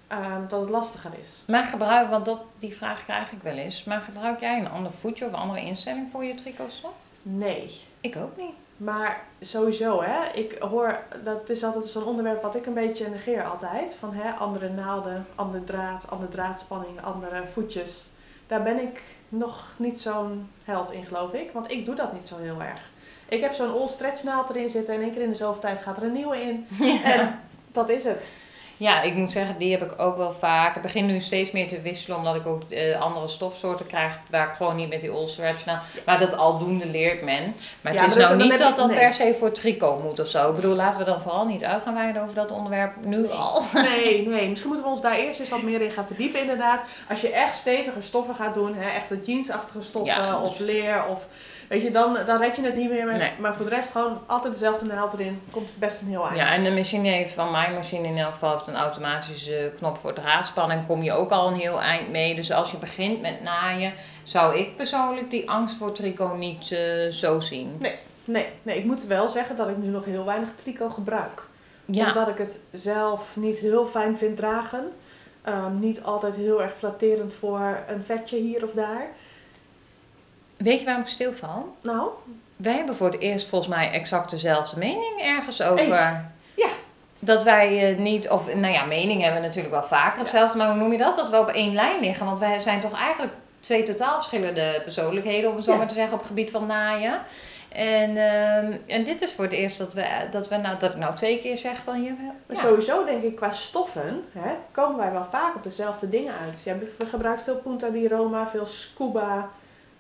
ehm, 0.07 0.48
dat 0.48 0.62
het 0.62 0.69
lastiger 0.69 1.12
is. 1.22 1.28
Maar 1.48 1.63
gebruik, 1.63 2.10
want 2.10 2.25
dat, 2.25 2.42
die 2.60 2.75
vraag 2.75 3.04
krijg 3.04 3.31
ik 3.31 3.42
wel 3.42 3.57
eens. 3.57 3.84
Maar 3.84 4.02
gebruik 4.02 4.40
jij 4.40 4.60
een 4.60 4.69
ander 4.69 4.92
voetje 4.92 5.25
of 5.25 5.34
andere 5.34 5.62
instelling 5.62 6.07
voor 6.12 6.24
je 6.24 6.36
tricotstof? 6.36 6.94
Nee. 7.22 7.81
Ik 8.02 8.16
ook 8.16 8.38
niet. 8.38 8.54
Maar 8.78 9.24
sowieso, 9.42 10.02
hè. 10.02 10.31
Ik 10.34 10.57
hoor, 10.60 11.00
dat 11.24 11.50
is 11.50 11.63
altijd 11.63 11.86
zo'n 11.86 12.04
onderwerp 12.04 12.42
wat 12.42 12.56
ik 12.56 12.66
een 12.66 12.74
beetje 12.74 13.10
negeer 13.10 13.44
altijd. 13.44 13.96
Van 14.00 14.13
hè, 14.13 14.31
andere 14.31 14.69
naalden, 14.69 15.25
andere 15.36 15.63
draad, 15.63 16.10
andere 16.10 16.31
draadspanning, 16.31 17.02
andere 17.02 17.44
voetjes. 17.54 18.06
Daar 18.48 18.63
ben 18.63 18.81
ik 18.81 19.02
nog 19.30 19.66
niet 19.78 20.02
zo'n 20.02 20.50
held 20.63 20.92
in, 20.92 21.06
geloof 21.06 21.34
ik. 21.34 21.52
Want 21.52 21.72
ik 21.72 21.86
doe 21.86 21.96
dat 21.96 22.13
niet 22.13 22.28
zo 22.28 22.38
heel 22.38 22.62
erg. 22.62 22.90
Ik 23.30 23.42
heb 23.42 23.54
zo'n 23.54 23.80
all 23.80 23.88
stretch 23.88 24.24
naald 24.24 24.50
erin 24.50 24.69
zitten 24.69 24.94
en 24.94 25.02
één 25.02 25.13
keer 25.13 25.22
in 25.22 25.30
de 25.30 25.36
zoveel 25.36 25.62
tijd 25.62 25.81
gaat 25.81 25.98
er 25.98 26.04
een 26.04 26.13
nieuwe 26.13 26.42
in. 26.42 26.68
En 27.04 27.40
dat 27.72 27.90
is 27.90 28.04
het. 28.04 28.31
Ja, 28.77 29.01
ik 29.01 29.13
moet 29.13 29.31
zeggen, 29.31 29.57
die 29.57 29.72
heb 29.72 29.92
ik 29.92 30.01
ook 30.01 30.18
wel 30.18 30.31
vaak. 30.31 30.75
Ik 30.75 30.81
begin 30.81 31.06
nu 31.06 31.22
steeds 31.22 31.51
meer 31.51 31.68
te 31.68 31.81
wisselen, 31.81 32.18
omdat 32.18 32.36
ik 32.36 32.45
ook 32.45 32.62
eh, 32.69 33.01
andere 33.01 33.27
stofsoorten 33.27 33.88
krijg 33.88 34.19
waar 34.30 34.48
ik 34.50 34.56
gewoon 34.56 34.75
niet 34.75 34.89
met 34.89 35.01
die 35.01 35.10
all 35.10 35.27
stretch 35.27 35.66
nou. 35.66 35.80
Maar 36.06 36.19
dat 36.19 36.38
aldoende 36.38 36.86
leert 36.86 37.22
men. 37.22 37.56
Maar 37.81 37.94
Ja, 37.94 38.01
het 38.01 38.10
is 38.10 38.18
maar 38.18 38.38
nou 38.38 38.50
niet 38.50 38.57
dat 38.57 38.75
dat 38.75 38.88
nee. 38.88 38.98
per 38.98 39.13
se 39.13 39.36
voor 39.39 39.51
tricot 39.51 40.04
moet 40.04 40.19
of 40.19 40.27
zo. 40.27 40.50
Ik 40.50 40.56
bedoel, 40.56 40.75
laten 40.75 41.00
we 41.00 41.06
dan 41.06 41.22
vooral 41.22 41.45
niet 41.45 41.63
uit 41.63 41.81
gaan 41.83 41.94
wijden 41.94 42.22
over 42.22 42.36
dat 42.36 42.51
onderwerp 42.51 43.06
nu 43.06 43.18
Nee. 43.18 43.31
al. 43.31 43.63
Nee, 43.74 44.27
nee. 44.27 44.50
Misschien 44.50 44.69
moeten 44.69 44.88
we 44.88 44.94
ons 44.94 45.01
daar 45.01 45.18
eerst 45.18 45.39
eens 45.39 45.50
wat 45.50 45.62
meer 45.62 45.81
in 45.81 45.92
gaan 45.92 46.06
verdiepen, 46.07 46.39
inderdaad. 46.39 46.83
Als 47.10 47.21
je 47.21 47.30
echt 47.30 47.57
stevige 47.57 48.01
stoffen 48.01 48.36
gaat 48.36 48.54
doen, 48.54 48.75
hè, 48.75 48.89
echte 48.89 49.19
jeansachtige 49.25 49.81
stoffen 49.81 50.16
Ja, 50.16 50.42
of 50.42 50.60
leer 50.60 51.06
of... 51.10 51.25
Weet 51.69 51.81
je, 51.81 51.91
dan, 51.91 52.17
dan 52.25 52.39
red 52.39 52.56
je 52.56 52.62
het 52.62 52.75
niet 52.75 52.89
meer 52.89 53.06
met. 53.06 53.17
Nee. 53.17 53.31
Maar 53.39 53.56
voor 53.56 53.65
de 53.65 53.75
rest 53.75 53.89
gewoon 53.91 54.19
altijd 54.25 54.53
dezelfde 54.53 54.85
naald 54.85 55.13
erin. 55.13 55.41
Komt 55.51 55.69
het 55.69 55.79
best 55.79 56.01
een 56.01 56.07
heel 56.07 56.23
eind. 56.23 56.38
Ja, 56.38 56.53
en 56.53 56.63
de 56.63 56.71
machine 56.71 57.09
heeft 57.09 57.33
van 57.33 57.51
mijn 57.51 57.73
machine 57.73 58.07
in 58.07 58.17
elk 58.17 58.33
geval 58.33 58.51
heeft 58.51 58.67
een 58.67 58.75
automatische 58.75 59.71
knop 59.77 59.97
voor 59.97 60.13
draadspanning. 60.13 60.88
Kom 60.88 61.03
je 61.03 61.12
ook 61.12 61.31
al 61.31 61.47
een 61.47 61.59
heel 61.59 61.81
eind 61.81 62.09
mee. 62.09 62.35
Dus 62.35 62.51
als 62.51 62.71
je 62.71 62.77
begint 62.77 63.21
met 63.21 63.41
naaien, 63.44 63.94
zou 64.23 64.57
ik 64.57 64.75
persoonlijk 64.75 65.29
die 65.29 65.50
angst 65.50 65.77
voor 65.77 65.91
tricot 65.91 66.38
niet 66.38 66.71
eh, 66.71 67.12
zo 67.12 67.39
zien. 67.39 67.77
Nee, 68.25 68.45
nee, 68.63 68.77
ik 68.77 68.85
moet 68.85 69.06
wel 69.06 69.27
zeggen 69.27 69.56
dat 69.56 69.69
ik 69.69 69.77
nu 69.77 69.88
nog 69.88 70.06
heel 70.06 70.25
weinig 70.25 70.50
tricot 70.56 70.94
gebruik. 70.94 71.44
Ja, 71.85 72.07
Omdat 72.07 72.27
ik 72.27 72.38
het 72.38 72.59
zelf 72.71 73.35
niet 73.35 73.57
heel 73.57 73.85
fijn 73.85 74.18
vind 74.18 74.38
dragen. 74.38 74.91
Ehm, 75.41 75.79
niet 75.79 76.03
altijd 76.03 76.35
heel 76.35 76.61
erg 76.61 76.73
flatterend 76.77 77.33
voor 77.33 77.77
een 77.88 78.03
vetje 78.06 78.38
hier 78.38 78.63
of 78.63 78.71
daar. 78.71 79.07
Weet 80.57 80.80
je 80.80 80.86
waarom 80.86 81.04
ik 81.04 81.10
stilval? 81.10 81.75
Nou, 81.81 82.10
Wij 82.56 82.74
hebben 82.74 82.96
voor 82.96 83.12
het 83.12 83.19
eerst 83.19 83.48
volgens 83.48 83.75
mij 83.75 83.92
exact 83.92 84.30
dezelfde 84.30 84.78
mening 84.78 85.22
ergens 85.22 85.62
over. 85.62 85.88
Ja. 85.88 86.34
Dat 87.19 87.44
wij 87.44 87.92
eh, 87.92 87.98
niet, 87.98 88.30
of 88.30 88.54
nou 88.56 88.74
ja, 88.74 88.86
mening 88.86 89.22
hebben 89.22 89.42
we 89.42 89.48
natuurlijk 89.48 89.74
wel 89.74 89.84
vaker 89.84 90.19
hetzelfde, 90.19 90.57
maar 90.57 90.68
hoe 90.69 90.78
noem 90.78 90.92
je 90.92 90.98
dat? 90.98 91.16
Dat 91.16 91.30
we 91.30 91.40
op 91.40 91.48
één 91.48 91.74
lijn 91.74 92.00
liggen. 92.00 92.25
Want 92.25 92.40
wij 92.40 92.62
zijn 92.62 92.80
toch 92.80 92.94
eigenlijk 92.94 93.34
twee 93.60 93.84
totaal 93.84 94.13
verschillende 94.13 94.81
persoonlijkheden, 94.84 95.50
om 95.50 95.56
het 95.56 95.66
zo 95.66 95.72
Ja. 95.72 95.78
maar 95.78 95.88
te 95.88 95.94
zeggen, 95.94 96.13
op 96.13 96.19
het 96.19 96.28
gebied 96.28 96.52
van 96.52 96.66
naaien. 96.66 97.19
En, 97.69 98.18
ehm, 98.18 98.78
en 98.88 99.04
dit 99.04 99.22
is 99.22 99.34
voor 99.34 99.44
het 99.44 99.54
eerst 99.54 99.78
dat 99.78 99.94
we, 99.94 100.06
dat 100.31 100.48
we 100.48 100.56
nou, 100.57 100.80
dat 100.80 100.92
ik 100.92 100.98
nou 100.98 101.16
twee 101.16 101.40
keer 101.40 101.57
zeg 101.57 101.78
van 101.84 102.04
je. 102.04 102.13
maar 102.48 102.57
sowieso 102.57 103.06
denk 103.06 103.24
ik 103.24 103.36
qua 103.36 103.52
stoffen 103.52 104.24
hè, 104.31 104.52
komen 104.72 104.98
wij 104.98 105.12
wel 105.12 105.25
vaak 105.31 105.56
op 105.56 105.63
dezelfde 105.63 106.10
dingen 106.10 106.34
uit. 106.46 106.62
Je 106.63 107.06
gebruikt 107.10 107.44
veel 107.44 107.56
Punta 107.56 107.90
di 107.90 108.07
Roma, 108.07 108.48
veel 108.48 108.66
scuba, 108.66 109.50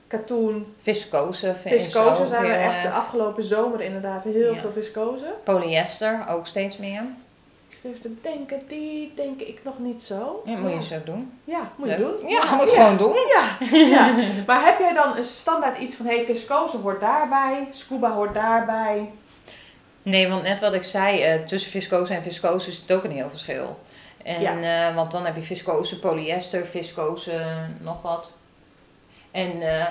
katoen. 0.07 0.75
Viscose, 0.81 1.55
Viscose 1.55 2.27
zijn 2.27 2.45
echt 2.45 2.81
de 2.81 2.87
erg. 2.87 2.97
afgelopen 2.97 3.43
zomer 3.43 3.81
inderdaad 3.81 4.23
heel 4.23 4.53
Ja. 4.53 4.59
veel 4.59 4.71
viscose. 4.71 5.33
Polyester 5.43 6.25
ook 6.29 6.47
steeds 6.47 6.77
meer. 6.77 7.03
Ik 7.69 7.77
zit 7.81 8.01
te 8.01 8.13
denken, 8.21 8.61
die 8.67 9.13
denk 9.15 9.41
ik 9.41 9.59
nog 9.63 9.79
niet 9.79 10.03
zo. 10.03 10.41
Ja, 10.45 10.55
moet 10.57 10.71
je 10.71 10.83
zo 10.83 10.95
doen. 11.05 11.31
Ja, 11.43 11.71
moet 11.75 11.89
je 11.89 11.97
doen. 11.97 12.29
Ja, 12.29 12.55
moet 12.55 12.69
je 12.69 12.75
gewoon 12.75 12.97
doen. 12.97 13.15
Ja. 13.89 14.13
Maar 14.47 14.65
heb 14.65 14.79
jij 14.79 14.93
dan 14.93 15.17
een 15.17 15.23
standaard 15.23 15.77
iets 15.77 15.95
van, 15.95 16.05
hey, 16.05 16.25
viscose 16.25 16.77
hoort 16.77 16.99
daarbij, 16.99 17.67
scuba 17.71 18.11
hoort 18.11 18.33
daarbij? 18.33 19.11
Nee, 20.01 20.27
want 20.29 20.43
net 20.43 20.59
wat 20.59 20.73
ik 20.73 20.83
zei, 20.83 21.21
eh, 21.21 21.43
tussen 21.43 21.71
viscose 21.71 22.13
en 22.13 22.23
viscose 22.23 22.71
zit 22.71 22.91
ook 22.91 23.03
een 23.03 23.11
heel 23.11 23.29
verschil. 23.29 23.79
En, 24.23 24.63
eh, 24.63 24.95
want 24.95 25.11
dan 25.11 25.25
heb 25.25 25.35
je 25.35 25.41
viscose, 25.41 25.99
polyester, 25.99 26.65
viscose, 26.65 27.41
nog 27.81 28.01
wat. 28.01 28.31
En 29.35 29.61
eh, 29.61 29.85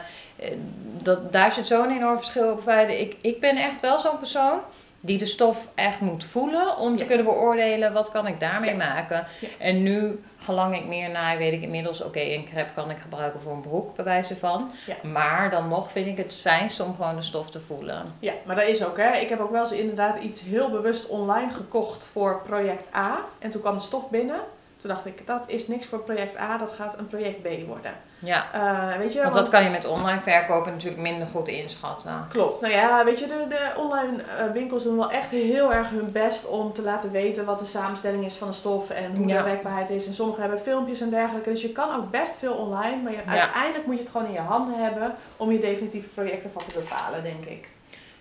dat, 1.03 1.33
daar 1.33 1.53
zit 1.53 1.67
zo'n 1.67 1.91
enorm 1.97 2.17
verschil 2.17 2.51
op. 2.53 2.69
Ik, 2.89 3.17
ik 3.21 3.41
ben 3.41 3.57
echt 3.57 3.81
wel 3.81 3.99
zo'n 3.99 4.19
persoon 4.19 4.59
die 5.01 5.19
de 5.19 5.27
stof 5.27 5.69
echt 5.75 6.01
moet 6.01 6.25
voelen 6.25 6.77
om 6.77 6.97
te 6.97 7.03
Ja. 7.03 7.09
kunnen 7.09 7.27
beoordelen 7.27 7.93
wat 7.93 8.11
kan 8.11 8.27
ik 8.27 8.41
daarmee 8.41 8.71
Ja. 8.71 8.77
maken. 8.77 9.27
Ja. 9.41 9.49
En 9.59 9.83
nu, 9.83 10.23
gelang 10.37 10.77
ik 10.77 10.85
meer 10.87 11.11
naai, 11.11 11.39
weet 11.39 11.53
ik 11.53 11.63
inmiddels, 11.63 12.03
oké, 12.03 12.21
een 12.21 12.45
crepe 12.45 12.73
kan 12.75 12.91
ik 12.91 12.97
gebruiken 12.99 13.41
voor 13.41 13.53
een 13.53 13.61
broek, 13.61 13.97
bij 13.97 14.05
wijze 14.05 14.37
van. 14.37 14.71
Maar 15.03 15.51
dan 15.51 15.69
nog 15.69 15.93
vind 15.93 16.07
ik 16.07 16.17
het 16.17 16.35
fijnst 16.35 16.81
om 16.81 16.95
gewoon 16.95 17.17
de 17.17 17.23
stof 17.23 17.51
te 17.51 17.61
voelen. 17.61 18.07
Ja, 18.19 18.33
maar 18.47 18.57
dat 18.57 18.65
is 18.69 18.85
ook 18.85 18.97
hè. 18.97 19.17
Ik 19.17 19.29
heb 19.29 19.41
ook 19.41 19.51
wel 19.51 19.61
eens 19.61 19.73
inderdaad 19.73 20.23
iets 20.23 20.41
heel 20.43 20.71
bewust 20.71 21.07
online 21.09 21.53
gekocht 21.53 22.05
voor 22.05 22.43
project 22.47 22.89
A. 22.97 23.19
En 23.39 23.51
toen 23.51 23.61
kwam 23.61 23.75
de 23.79 23.83
stof 23.85 24.11
binnen. 24.11 24.41
Toen 24.85 24.93
dacht 24.95 25.07
ik, 25.07 25.27
dat 25.27 25.45
is 25.47 25.69
niks 25.69 25.87
voor 25.87 25.99
project 25.99 26.39
A, 26.39 26.59
dat 26.59 26.73
gaat 26.73 26.99
een 26.99 27.07
project 27.07 27.43
B 27.43 27.49
worden. 27.67 27.93
Ja. 28.19 28.45
Eh, 28.53 28.99
weet 28.99 29.13
je, 29.13 29.23
Want 29.23 29.35
dat 29.35 29.49
kan 29.49 29.65
je 29.65 29.71
met 29.71 29.85
online 29.87 30.21
verkopen 30.21 30.73
natuurlijk 30.73 31.03
minder 31.03 31.27
goed 31.27 31.49
inschatten. 31.49 32.27
Klopt. 32.29 32.61
Nou 32.61 32.73
ja, 32.73 33.05
weet 33.05 33.19
je, 33.19 33.27
de, 33.27 33.45
de 33.49 33.73
online 33.77 34.23
eh, 34.23 34.51
winkels 34.53 34.83
doen 34.83 34.97
wel 34.97 35.11
echt 35.11 35.31
heel 35.31 35.73
erg 35.73 35.91
hun 35.91 36.13
best 36.13 36.47
om 36.47 36.73
te 36.73 36.83
laten 36.83 37.11
weten 37.11 37.45
wat 37.45 37.59
de 37.59 37.65
samenstelling 37.65 38.25
is 38.25 38.35
van 38.35 38.49
de 38.49 38.55
stof 38.55 38.91
en 38.91 39.17
hoe 39.17 39.27
Ja. 39.27 39.39
de 39.39 39.45
werkbaarheid 39.45 39.91
is. 39.91 40.07
En 40.07 40.15
sommigen 40.15 40.43
hebben 40.43 40.61
filmpjes 40.61 41.01
en 41.01 41.11
dergelijke. 41.11 41.51
Dus 41.51 41.63
je 41.63 41.73
kan 41.73 41.97
ook 41.97 42.11
best 42.11 42.37
veel 42.39 42.55
online, 42.55 43.03
maar 43.03 43.13
je, 43.13 43.19
Ja. 43.27 43.41
uiteindelijk 43.41 43.87
moet 43.87 43.95
je 43.97 44.01
het 44.03 44.11
gewoon 44.11 44.27
in 44.27 44.33
je 44.33 44.39
handen 44.41 44.83
hebben 44.83 45.15
om 45.37 45.53
je 45.53 45.59
definitieve 45.59 46.09
projecten 46.09 46.51
van 46.53 46.63
te 46.67 46.75
bepalen, 46.75 47.23
denk 47.23 47.45
ik. 47.45 47.69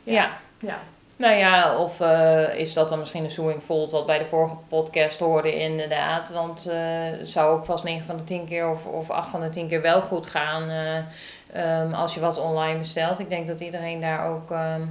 Ja. 0.04 0.30
Ja. 0.60 0.78
Nou 1.24 1.36
ja, 1.36 1.78
of 1.78 2.00
eh, 2.00 2.56
is 2.56 2.74
dat 2.74 2.90
dan 2.90 3.00
misschien 3.00 3.24
een 3.24 3.32
Sewing 3.32 3.64
Volt 3.64 3.92
wat 3.92 4.06
bij 4.06 4.20
de 4.20 4.26
vorige 4.26 4.56
podcast 4.68 5.20
hoorde 5.20 5.60
inderdaad. 5.60 6.30
Want 6.30 6.68
eh, 6.68 6.76
het 7.20 7.30
zou 7.30 7.58
ook 7.58 7.66
vast 7.66 7.84
9 7.84 8.06
van 8.06 8.18
de 8.18 8.24
10 8.24 8.46
keer 8.46 8.70
of, 8.70 8.86
of 8.86 9.10
8 9.10 9.30
van 9.30 9.42
de 9.42 9.50
10 9.50 9.68
keer 9.68 9.82
wel 9.82 10.02
goed 10.02 10.26
gaan 10.26 10.70
eh, 10.70 10.98
ehm, 11.54 11.94
als 11.94 12.14
je 12.14 12.20
wat 12.20 12.38
online 12.38 12.78
bestelt. 12.78 13.20
Ik 13.20 13.30
denk 13.30 13.48
dat 13.48 13.60
iedereen 13.60 14.02
daar 14.02 14.30
ook 14.30 14.52
ehm, 14.52 14.82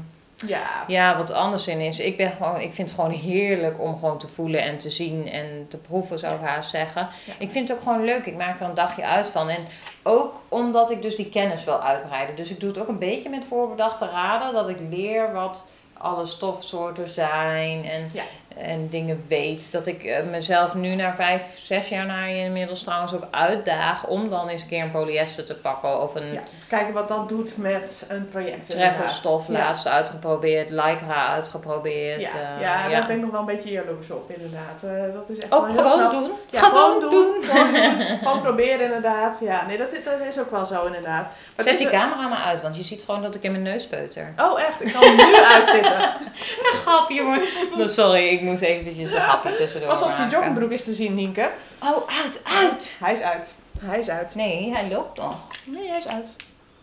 Ja. 0.46 0.84
ja, 0.86 1.16
wat 1.16 1.32
anders 1.32 1.66
in 1.66 1.80
is. 1.80 1.98
Ik, 1.98 2.16
ben 2.16 2.32
gewoon, 2.32 2.60
ik 2.60 2.72
vind 2.74 2.90
het 2.90 3.00
gewoon 3.00 3.14
heerlijk 3.14 3.80
om 3.80 3.98
gewoon 3.98 4.18
te 4.18 4.28
voelen 4.28 4.62
en 4.62 4.78
te 4.78 4.90
zien 4.90 5.30
en 5.30 5.66
te 5.68 5.76
proeven 5.76 6.18
zou 6.18 6.34
ik 6.34 6.46
haast 6.46 6.70
zeggen. 6.70 7.08
Ja. 7.26 7.32
Ik 7.38 7.50
vind 7.50 7.68
het 7.68 7.76
ook 7.76 7.82
gewoon 7.82 8.04
leuk. 8.04 8.26
Ik 8.26 8.36
maak 8.36 8.60
er 8.60 8.66
een 8.66 8.74
dagje 8.74 9.04
uit 9.04 9.28
van. 9.28 9.48
En 9.48 9.66
ook 10.02 10.40
omdat 10.48 10.90
ik 10.90 11.02
dus 11.02 11.16
die 11.16 11.28
kennis 11.28 11.64
wil 11.64 11.82
uitbreiden. 11.82 12.36
Dus 12.36 12.50
ik 12.50 12.60
doe 12.60 12.68
het 12.68 12.78
ook 12.78 12.88
een 12.88 12.98
beetje 12.98 13.30
met 13.30 13.44
voorbedachte 13.44 14.06
raden. 14.06 14.52
Dat 14.52 14.68
ik 14.68 14.80
leer 14.80 15.32
wat 15.32 15.64
alle 15.99 16.26
stofsoorten 16.26 17.08
zijn 17.08 17.84
en, 17.84 18.11
Ja. 18.12 18.25
En 18.56 18.88
dingen 18.88 19.25
weet. 19.28 19.73
Dat 19.73 19.87
ik 19.87 20.04
eh, 20.04 20.23
mezelf 20.25 20.75
nu 20.75 20.94
na 20.94 21.14
vijf, 21.14 21.42
zes 21.54 21.88
jaar 21.88 22.06
na 22.06 22.25
je 22.25 22.37
inmiddels 22.44 22.82
trouwens 22.82 23.14
ook 23.14 23.26
uitdaag 23.30 24.06
om 24.06 24.30
dan 24.30 24.49
eens 24.49 24.62
een 24.62 24.68
keer 24.68 24.82
een 24.82 24.90
polyester 24.90 25.44
te 25.44 25.54
pakken 25.54 26.02
of 26.02 26.14
een 26.14 26.32
Ja, 26.32 26.40
kijken 26.68 26.94
wat 26.94 27.09
dat 27.09 27.28
doet 27.28 27.56
met 27.56 28.04
een 28.09 28.28
project. 28.28 28.71
treffelstof 28.71 29.47
Ja. 29.47 29.52
laatst 29.52 29.87
uitgeprobeerd, 29.87 30.71
lycra 30.71 31.26
uitgeprobeerd. 31.28 32.21
Ja, 32.21 32.28
eh, 32.28 32.61
ja, 32.61 32.88
ja. 32.88 32.99
daar 32.99 33.06
ben 33.06 33.16
ik 33.16 33.23
nog 33.23 33.30
wel 33.30 33.40
een 33.40 33.47
beetje 33.47 33.71
jaloers 33.71 34.11
op, 34.11 34.30
inderdaad. 34.30 34.82
Eh, 34.82 35.14
dat 35.14 35.28
is 35.28 35.38
echt 35.38 35.52
Ook 35.52 35.68
gewoon 35.71 36.11
doen. 36.11 36.30
Ja, 36.50 36.61
gewoon 36.61 37.00
doen. 37.00 37.42
Gewoon, 37.42 37.73
doen. 37.73 38.18
gewoon 38.23 38.40
proberen, 38.42 38.80
inderdaad. 38.85 39.38
Ja, 39.40 39.66
nee, 39.66 39.78
dat, 39.78 39.92
is- 39.92 40.04
dat 40.04 40.21
is 40.28 40.38
ook 40.40 40.50
wel 40.50 40.64
zo, 40.64 40.87
inderdaad. 40.87 41.26
Maar 41.56 41.64
Zet 41.64 41.78
die 41.78 41.88
camera 41.90 42.28
maar 42.28 42.42
uit, 42.42 42.62
want 42.62 42.76
je 42.76 42.82
ziet 42.82 43.02
gewoon 43.02 43.23
dat 43.23 43.35
ik 43.35 43.42
in 43.42 43.50
mijn 43.50 43.62
neus 43.62 43.87
peuter. 43.87 44.32
Oh, 44.37 44.61
echt? 44.61 44.80
Ik 44.82 44.88
zal 44.88 45.02
hem 45.02 45.16
nu 45.16 45.35
uitzitten. 45.44 46.00
Een 46.66 46.78
grapje 46.82 47.23
hoor. 47.23 47.38
Nou, 47.76 47.88
Sorry, 47.88 48.28
ik 48.28 48.41
moest 48.42 48.62
eventjes 48.62 49.12
een 49.12 49.20
grapje 49.20 49.54
tussendoor 49.54 49.88
Pas 49.88 50.00
op, 50.02 50.08
je 50.08 50.12
maken. 50.12 50.30
joggingbroek 50.30 50.70
is 50.70 50.84
te 50.84 50.94
zien, 50.94 51.14
Nienke. 51.14 51.50
Oh, 51.82 52.08
uit, 52.25 52.40
uit! 52.62 52.96
Hij 53.00 53.12
is 53.12 53.20
uit. 53.20 53.54
Hij 53.78 53.99
is 53.99 54.08
uit. 54.11 54.34
Nee, 54.34 54.72
hij 54.72 54.88
loopt 54.88 55.18
nog. 55.18 55.37
Nee, 55.64 55.88
hij 55.88 55.99
is 55.99 56.08
uit. 56.08 56.26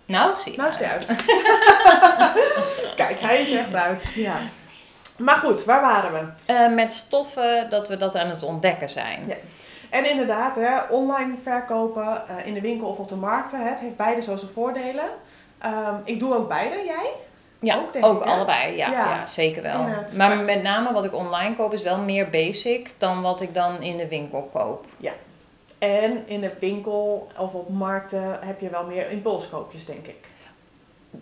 Nou, 0.05 0.35
zie 0.35 0.57
Nou 0.57 0.69
is 0.69 0.75
hij 0.75 0.87
uit. 0.89 1.05
Kijk, 2.95 3.19
hij 3.19 3.41
is 3.41 3.51
echt 3.51 3.73
uit. 3.73 4.11
Ja. 4.15 4.35
Maar 5.17 5.35
goed, 5.35 5.63
waar 5.63 5.81
waren 5.81 6.13
we? 6.13 6.53
Eh, 6.53 6.73
met 6.73 6.93
stoffen 6.93 7.69
dat 7.69 7.87
we 7.87 7.97
dat 7.97 8.15
aan 8.15 8.29
het 8.29 8.43
ontdekken 8.43 8.89
zijn. 8.89 9.23
Ja. 9.27 9.35
En 9.89 10.09
inderdaad, 10.09 10.55
hè, 10.55 10.79
online 10.89 11.33
verkopen 11.43 12.21
eh, 12.27 12.45
in 12.45 12.53
de 12.53 12.61
winkel 12.61 12.87
of 12.87 12.97
op 12.97 13.09
de 13.09 13.15
markten, 13.15 13.59
hè, 13.59 13.69
het 13.69 13.79
heeft 13.79 13.95
beide 13.95 14.21
zo 14.21 14.35
zijn 14.35 14.51
voordelen. 14.53 15.05
Ehm, 15.57 15.95
ik 16.03 16.19
doe 16.19 16.35
ook 16.35 16.47
beide, 16.47 16.83
jij? 16.85 17.09
Ja, 17.61 17.75
Ook, 17.77 17.93
denk 17.93 18.05
ook 18.05 18.17
ik, 18.19 18.23
hè? 18.27 18.31
allebei. 18.33 18.75
Ja, 18.75 18.91
Ja. 18.91 19.09
ja. 19.09 19.25
zeker 19.25 19.61
wel. 19.61 19.73
En, 19.79 19.87
maar 20.17 20.35
maar- 20.35 20.37
met 20.45 20.61
name 20.61 20.93
wat 20.93 21.03
ik 21.03 21.13
online 21.13 21.55
koop 21.55 21.73
is 21.73 21.81
wel 21.83 21.97
meer 21.97 22.29
basic 22.29 22.93
dan 22.97 23.21
wat 23.21 23.41
ik 23.41 23.53
dan 23.53 23.81
in 23.81 23.97
de 23.97 24.07
winkel 24.07 24.49
koop. 24.53 24.85
En 25.79 26.27
in 26.27 26.41
de 26.41 26.51
winkel 26.59 27.27
of 27.37 27.53
op 27.53 27.69
markten 27.69 28.39
heb 28.41 28.59
je 28.59 28.69
wel 28.69 28.85
meer 28.85 29.09
impulskoopjes, 29.11 29.85
denk 29.85 30.07
ik. 30.07 30.27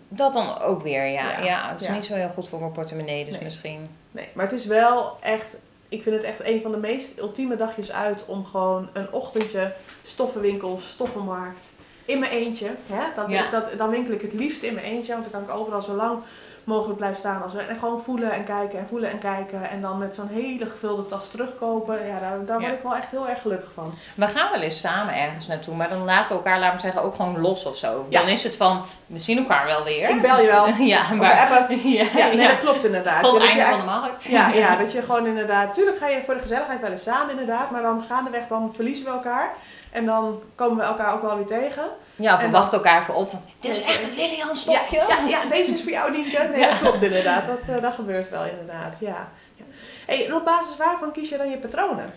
Dat 0.08 0.32
dan 0.32 0.58
ook 0.58 0.82
weer, 0.82 1.06
ja. 1.06 1.30
Ja, 1.30 1.44
Ja, 1.44 1.68
het 1.70 1.80
is 1.80 1.86
ja. 1.86 1.92
niet 1.92 2.06
zo 2.06 2.14
heel 2.14 2.28
goed 2.28 2.48
voor 2.48 2.58
mijn 2.60 2.72
portemonnee, 2.72 3.24
dus 3.24 3.34
Nee. 3.34 3.42
misschien. 3.44 3.88
Nee, 4.10 4.28
maar 4.32 4.44
het 4.44 4.54
is 4.54 4.66
wel 4.66 5.16
echt, 5.20 5.56
ik 5.88 6.02
vind 6.02 6.14
het 6.14 6.24
echt 6.24 6.44
een 6.44 6.62
van 6.62 6.70
de 6.70 6.76
meest 6.76 7.18
ultieme 7.18 7.56
dagjes 7.56 7.92
uit 7.92 8.24
om 8.26 8.44
gewoon 8.44 8.88
een 8.92 9.12
ochtendje 9.12 9.72
stoffenwinkel, 10.04 10.78
stoffenmarkt, 10.82 11.72
in 12.08 12.18
mijn 12.18 12.32
eentje. 12.32 12.66
Hè? 12.86 13.02
Dat 13.14 13.30
Ja. 13.30 13.40
is 13.42 13.50
dat, 13.50 13.68
dan 13.76 13.90
winkel 13.90 14.14
ik 14.14 14.22
het 14.22 14.32
liefst 14.32 14.62
in 14.62 14.74
mijn 14.74 14.86
eentje, 14.86 15.12
want 15.12 15.30
dan 15.30 15.32
kan 15.46 15.50
ik 15.54 15.60
overal 15.60 15.82
zo 15.82 15.92
lang 15.94 16.18
mogelijk 16.64 16.96
blijven 16.98 17.18
staan. 17.18 17.42
Als 17.42 17.52
we, 17.52 17.60
en 17.60 17.78
gewoon 17.78 18.02
voelen 18.04 18.32
en 18.32 18.44
kijken 18.44 18.78
en 18.78 18.86
voelen 18.88 19.10
en 19.10 19.18
kijken. 19.18 19.70
En 19.70 19.80
dan 19.80 19.98
met 19.98 20.14
zo'n 20.14 20.28
hele 20.32 20.66
gevulde 20.66 21.06
tas 21.06 21.30
terugkopen. 21.30 22.06
Ja, 22.06 22.18
daar, 22.20 22.44
daar 22.44 22.58
word 22.58 22.70
Ja. 22.70 22.76
ik 22.76 22.82
wel 22.82 22.96
echt 22.96 23.10
heel 23.10 23.28
erg 23.28 23.40
gelukkig 23.40 23.70
van. 23.74 23.94
We 24.14 24.26
gaan 24.26 24.50
wel 24.50 24.60
eens 24.60 24.78
samen 24.80 25.14
ergens 25.16 25.46
naartoe, 25.46 25.74
maar 25.74 25.88
dan 25.88 26.04
laten 26.04 26.28
we 26.28 26.34
elkaar, 26.34 26.58
laten 26.58 26.76
we 26.76 26.80
zeggen, 26.82 27.02
ook 27.02 27.14
gewoon 27.14 27.40
los 27.40 27.64
of 27.64 27.76
zo. 27.76 28.06
Ja. 28.08 28.20
Dan 28.20 28.28
is 28.28 28.42
het 28.44 28.56
van, 28.56 28.84
we 29.06 29.18
zien 29.18 29.38
elkaar 29.38 29.66
wel 29.66 29.84
weer. 29.84 30.08
Ik 30.10 30.22
bel 30.22 30.40
je 30.40 30.46
wel. 30.46 30.66
ja, 30.94 31.14
maar... 31.14 31.48
appen. 31.48 31.78
Ja, 31.90 32.04
Ja, 32.16 32.26
nee, 32.26 32.48
dat 32.48 32.60
klopt 32.60 32.84
inderdaad. 32.84 33.22
Tot 33.22 33.32
het 33.32 33.42
einde 33.42 33.64
van 33.64 33.78
de 33.78 33.84
markt. 33.84 34.24
Ja, 34.24 34.48
ja, 34.64 34.76
dat 34.76 34.92
je 34.92 35.02
gewoon 35.02 35.26
inderdaad. 35.26 35.74
Tuurlijk 35.74 35.98
ga 35.98 36.08
je 36.08 36.22
voor 36.24 36.34
de 36.34 36.40
gezelligheid 36.40 36.80
wel 36.80 36.90
eens 36.90 37.02
samen 37.02 37.30
inderdaad. 37.30 37.70
Maar 37.70 37.82
dan 37.82 38.04
gaandeweg 38.08 38.46
dan 38.48 38.72
verliezen 38.74 39.04
we 39.04 39.10
elkaar. 39.10 39.50
En 39.92 40.06
dan 40.06 40.42
komen 40.54 40.76
we 40.76 40.82
elkaar 40.82 41.12
ook 41.14 41.22
wel 41.22 41.36
weer 41.36 41.46
tegen. 41.46 41.84
Ja, 42.16 42.34
of 42.34 42.40
we 42.40 42.46
En 42.46 42.52
wachten 42.52 42.78
elkaar 42.78 43.00
even 43.00 43.14
op 43.14 43.30
van, 43.30 43.40
dit 43.60 43.70
is 43.70 43.82
echt 43.82 44.02
een 44.02 44.14
Lilian 44.14 44.56
stofje. 44.56 44.96
Ja, 44.96 45.06
ja, 45.08 45.26
ja, 45.28 45.44
deze 45.48 45.72
is 45.74 45.82
voor 45.82 45.90
jou, 45.90 46.10
Nienke. 46.10 46.48
Nee, 46.50 46.60
Ja. 46.60 46.68
dat 46.70 46.78
klopt 46.78 47.02
inderdaad. 47.02 47.46
Dat, 47.46 47.76
eh, 47.76 47.82
dat 47.82 47.94
gebeurt 47.94 48.30
wel 48.30 48.44
inderdaad, 48.44 48.96
ja. 49.00 49.28
ja. 49.54 49.64
Hey, 50.06 50.26
en 50.26 50.34
op 50.34 50.44
basis 50.44 50.76
waarvan 50.76 51.12
kies 51.12 51.28
je 51.28 51.36
dan 51.36 51.50
je 51.50 51.56
patronen? 51.58 52.12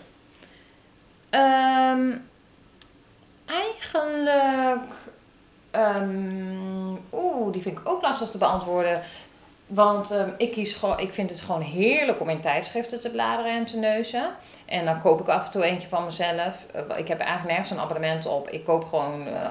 Ehm, 1.30 2.10
eigenlijk, 3.46 4.92
ehm, 5.70 6.94
oeh, 7.12 7.52
die 7.52 7.62
vind 7.62 7.78
ik 7.78 7.88
ook 7.88 8.02
lastig 8.02 8.30
te 8.30 8.38
beantwoorden. 8.38 9.02
Want 9.74 10.10
ehm, 10.10 10.30
ik, 10.36 10.52
kies 10.52 10.72
gewoon, 10.74 10.98
ik 11.00 11.12
vind 11.12 11.30
het 11.30 11.40
gewoon 11.40 11.60
heerlijk 11.60 12.20
om 12.20 12.28
in 12.28 12.40
tijdschriften 12.40 13.00
te 13.00 13.10
bladeren 13.10 13.52
en 13.56 13.64
te 13.64 13.76
neuzen. 13.76 14.30
En 14.66 14.84
dan 14.84 15.00
koop 15.00 15.20
ik 15.20 15.28
af 15.28 15.44
en 15.44 15.50
toe 15.50 15.64
eentje 15.64 15.88
van 15.88 16.04
mezelf. 16.04 16.66
Eh, 16.72 16.98
ik 16.98 17.08
heb 17.08 17.18
eigenlijk 17.18 17.48
nergens 17.48 17.70
een 17.70 17.78
abonnement 17.84 18.26
op. 18.26 18.48
Ik 18.48 18.64
koop 18.64 18.84
gewoon 18.84 19.26
eh, 19.26 19.50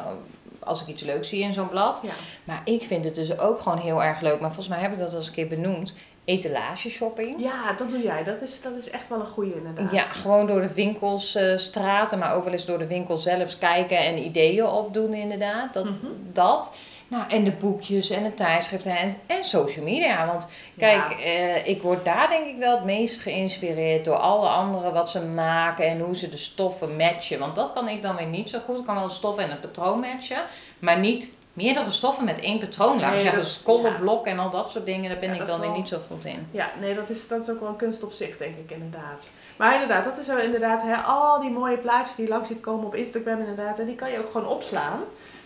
als 0.60 0.82
ik 0.82 0.88
iets 0.88 1.02
leuks 1.04 1.30
zie 1.30 1.42
in 1.44 1.54
zo'n 1.54 1.70
blad. 1.70 2.00
Ja. 2.04 2.12
Maar 2.44 2.62
ik 2.66 2.84
vind 2.84 3.06
het 3.06 3.16
dus 3.16 3.38
ook 3.40 3.60
gewoon 3.60 3.78
heel 3.78 4.04
erg 4.04 4.22
leuk. 4.22 4.40
Maar 4.40 4.50
volgens 4.54 4.68
mij 4.68 4.80
heb 4.80 4.92
ik 4.92 4.98
dat 5.00 5.10
al 5.12 5.18
eens 5.18 5.28
een 5.28 5.34
keer 5.34 5.48
benoemd. 5.48 5.96
Etalage 6.26 6.90
shopping. 6.90 7.42
Ja, 7.44 7.74
dat 7.74 7.90
doe 7.90 8.02
jij. 8.02 8.24
Dat 8.24 8.42
is, 8.42 8.62
dat 8.62 8.72
is 8.80 8.90
echt 8.90 9.08
wel 9.08 9.20
een 9.20 9.26
goede 9.26 9.56
inderdaad. 9.56 9.92
Ja, 9.92 10.04
gewoon 10.04 10.48
door 10.48 10.62
de 10.62 10.74
winkels, 10.74 11.36
eh, 11.36 11.58
straten, 11.58 12.20
maar 12.20 12.36
ook 12.36 12.44
wel 12.44 12.54
eens 12.54 12.66
door 12.66 12.78
de 12.78 12.88
winkel 12.88 13.18
zelfs 13.18 13.58
kijken 13.58 13.98
en 13.98 14.18
ideeën 14.18 14.66
opdoen 14.66 15.14
inderdaad. 15.14 15.74
Dat, 15.74 15.84
Mhm. 15.86 15.96
dat. 16.34 16.72
Nou, 17.12 17.30
en 17.30 17.44
de 17.44 17.52
boekjes 17.52 18.10
en 18.10 18.24
de 18.24 18.34
tijdschriften 18.34 18.98
en, 18.98 19.18
en 19.28 19.44
social 19.44 19.86
media. 19.86 20.26
Want 20.28 20.48
kijk, 20.78 21.10
Ja. 21.10 21.18
eh, 21.20 21.68
ik 21.68 21.82
word 21.82 22.06
daar 22.06 22.30
denk 22.30 22.46
ik 22.48 22.58
wel 22.58 22.76
het 22.76 22.84
meest 22.86 23.20
geïnspireerd 23.22 24.06
door 24.06 24.16
alle 24.16 24.48
anderen 24.48 24.94
wat 24.94 25.10
ze 25.10 25.22
maken 25.22 25.86
en 25.88 26.00
hoe 26.00 26.18
ze 26.18 26.30
de 26.30 26.38
stoffen 26.38 26.96
matchen. 26.96 27.40
Want 27.40 27.56
dat 27.56 27.74
kan 27.74 27.88
ik 27.88 28.02
dan 28.02 28.16
weer 28.16 28.26
niet 28.28 28.50
zo 28.50 28.60
goed. 28.60 28.78
Ik 28.80 28.86
kan 28.86 28.96
wel 28.96 29.08
de 29.08 29.14
stoffen 29.14 29.44
en 29.44 29.50
het 29.50 29.62
patroon 29.62 30.00
matchen, 30.00 30.42
maar 30.80 31.00
niet 31.00 31.28
meerdere 31.54 31.92
stoffen 31.92 32.26
met 32.26 32.40
één 32.40 32.60
patroon. 32.60 32.96
Laten 32.96 33.10
Nee, 33.10 33.20
zeggen, 33.20 33.40
dat- 33.40 33.48
skollen, 33.50 33.92
ja. 33.92 33.98
blok 33.98 34.26
en 34.26 34.40
al 34.40 34.50
dat 34.50 34.72
soort 34.72 34.86
dingen, 34.86 35.10
daar 35.10 35.20
ben 35.20 35.34
Ja, 35.34 35.42
ik 35.42 35.48
dan 35.48 35.60
weer 35.60 35.72
niet 35.72 35.88
zo 35.88 35.98
goed 36.08 36.26
in. 36.26 36.48
Ja, 36.52 36.72
nee, 36.80 36.96
dat 36.96 37.10
is, 37.10 37.28
dat 37.28 37.42
is 37.42 37.50
ook 37.50 37.60
wel 37.60 37.70
een 37.70 37.76
kunst 37.76 38.04
op 38.04 38.12
zich, 38.12 38.38
denk 38.38 38.58
ik 38.58 38.72
inderdaad. 38.72 39.30
Maar 39.58 39.74
inderdaad, 39.74 40.04
dat 40.04 40.18
is 40.18 40.26
zo 40.26 40.38
inderdaad, 40.38 40.82
hè, 40.82 40.96
al 40.96 41.40
die 41.42 41.50
mooie 41.50 41.78
plaatjes 41.78 42.16
die 42.16 42.26
je 42.26 42.32
langs 42.32 42.48
ziet 42.48 42.60
komen 42.60 42.86
op 42.86 42.96
Instagram 42.96 43.40
inderdaad. 43.40 43.80
En 43.80 43.86
die 43.86 43.96
kan 43.96 44.12
je 44.12 44.20
ook 44.20 44.32
gewoon 44.32 44.48
opslaan. 44.48 45.00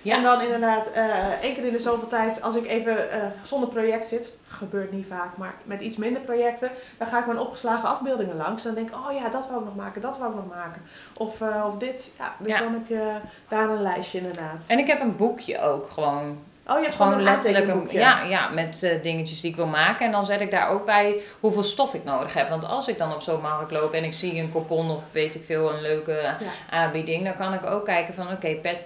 Ja. 0.05 0.15
En 0.15 0.24
dan 0.24 0.41
inderdaad, 0.41 0.91
eh 0.91 1.29
één 1.41 1.55
keer 1.55 1.65
in 1.65 1.71
de 1.71 1.79
zoveel 1.79 2.07
tijd, 2.07 2.41
als 2.41 2.55
ik 2.55 2.65
even 2.67 3.12
eh, 3.12 3.19
zonder 3.43 3.69
project 3.69 4.07
zit, 4.07 4.31
gebeurt 4.47 4.91
niet 4.91 5.05
vaak, 5.09 5.38
maar 5.38 5.53
met 5.63 5.81
iets 5.81 5.95
minder 5.97 6.21
projecten, 6.21 6.69
dan 6.97 7.07
ga 7.07 7.19
ik 7.19 7.25
mijn 7.25 7.39
opgeslagen 7.39 7.89
afbeeldingen 7.89 8.35
langs. 8.35 8.63
Dan 8.63 8.74
denk 8.74 8.88
ik, 8.89 8.95
oh 8.95 9.13
ja, 9.13 9.29
dat 9.29 9.47
wou 9.47 9.59
ik 9.59 9.65
nog 9.65 9.75
maken, 9.75 10.01
dat 10.01 10.17
wou 10.17 10.29
ik 10.29 10.35
nog 10.35 10.50
maken. 10.55 10.81
Of, 11.17 11.41
eh, 11.41 11.65
of 11.67 11.77
dit, 11.77 12.12
ja. 12.17 12.33
Dus 12.39 12.47
Ja. 12.53 12.59
dan 12.59 12.74
heb 12.74 12.88
je 12.88 13.12
daar 13.47 13.69
een 13.69 13.81
lijstje 13.81 14.17
inderdaad. 14.17 14.63
En 14.67 14.79
ik 14.79 14.88
heb 14.88 15.01
een 15.01 15.15
boekje 15.15 15.59
ook 15.62 15.89
gewoon 15.89 16.38
Oh, 16.67 16.77
je 16.77 16.83
hebt 16.83 16.95
gewoon, 16.95 17.12
Gewoon 17.12 17.27
een 17.27 17.33
letterlijk 17.33 17.67
een, 17.67 17.88
ja, 17.91 18.21
ja, 18.24 18.50
met 18.50 19.00
dingetjes 19.01 19.41
die 19.41 19.50
ik 19.50 19.55
wil 19.55 19.65
maken. 19.65 20.05
En 20.05 20.12
dan 20.12 20.25
zet 20.25 20.41
ik 20.41 20.51
daar 20.51 20.69
ook 20.69 20.85
bij 20.85 21.21
hoeveel 21.39 21.63
stof 21.63 21.93
ik 21.93 22.03
nodig 22.03 22.33
heb. 22.33 22.50
Want 22.50 22.65
als 22.65 22.88
ik 22.88 22.97
dan 22.97 23.13
op 23.13 23.21
zo'n 23.21 23.41
markt 23.41 23.71
loop 23.71 23.93
en 23.93 24.03
ik 24.03 24.13
zie 24.13 24.39
een 24.41 24.51
coupon 24.51 24.89
of 24.91 25.03
weet 25.12 25.35
ik 25.35 25.43
veel, 25.43 25.74
een 25.74 25.81
leuke 25.81 26.12
Ja. 26.21 26.35
aanbieding, 26.69 27.24
dan 27.24 27.35
kan 27.35 27.53
ik 27.53 27.65
ook 27.65 27.85
kijken 27.85 28.13
van 28.13 28.31
oké, 28.31 28.55
pet 28.55 28.79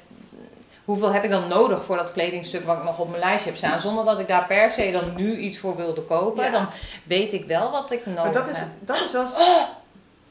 hoeveel 0.89 1.11
heb 1.11 1.23
ik 1.23 1.29
dan 1.29 1.47
nodig 1.47 1.83
voor 1.83 1.97
dat 1.97 2.11
kledingstuk 2.11 2.65
wat 2.65 2.77
ik 2.77 2.83
nog 2.83 2.99
op 2.99 3.09
mijn 3.09 3.21
lijstje 3.21 3.49
heb 3.49 3.57
staan. 3.57 3.79
Zonder 3.79 4.05
dat 4.05 4.19
ik 4.19 4.27
daar 4.27 4.45
per 4.45 4.71
se 4.71 4.91
dan 4.91 5.15
nu 5.15 5.37
iets 5.37 5.57
voor 5.57 5.75
wilde 5.75 6.01
kopen. 6.01 6.43
Ja. 6.43 6.49
Dan 6.49 6.67
weet 7.03 7.33
ik 7.33 7.45
wel 7.45 7.71
wat 7.71 7.91
ik 7.91 8.05
nodig 8.05 8.23
Maar 8.23 8.33
dat 8.33 8.47
is, 8.47 8.57
heb. 8.57 8.67
dat 8.79 8.95
is 8.95 9.11
wel... 9.11 9.25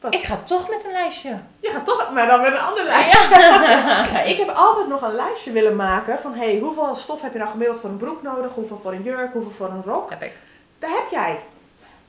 Wat? 0.01 0.15
Ik 0.15 0.23
ga 0.23 0.39
toch 0.45 0.69
met 0.69 0.85
een 0.85 0.93
lijstje. 0.93 1.39
Je 1.61 1.71
gaat 1.71 1.87
toch, 1.87 2.11
maar 2.13 2.27
dan 2.27 2.41
met 2.41 2.53
een 2.53 2.59
ander 2.59 2.85
lijstje. 2.85 3.41
Ja. 3.41 4.07
Ja, 4.13 4.21
ik 4.23 4.37
heb 4.37 4.49
altijd 4.55 4.89
nog 4.89 5.03
een 5.03 5.15
lijstje 5.15 5.53
willen 5.53 5.77
maken 5.77 6.19
van 6.19 6.35
hey, 6.35 6.59
hoeveel 6.59 6.97
stof 6.97 7.23
heb 7.23 7.33
je 7.33 7.39
nou 7.39 7.51
gemiddeld 7.51 7.81
voor 7.81 7.91
een 7.91 7.97
broek 7.97 8.23
nodig, 8.23 8.51
hoeveel 8.55 8.81
voor 8.83 8.93
een 8.93 9.03
jurk, 9.03 9.33
hoeveel 9.33 9.51
voor 9.51 9.69
een 9.69 9.83
rok. 9.85 10.11
heb 10.11 10.23
ik. 10.23 10.33
Daar 10.79 10.91
heb 10.91 11.11
jij. 11.11 11.41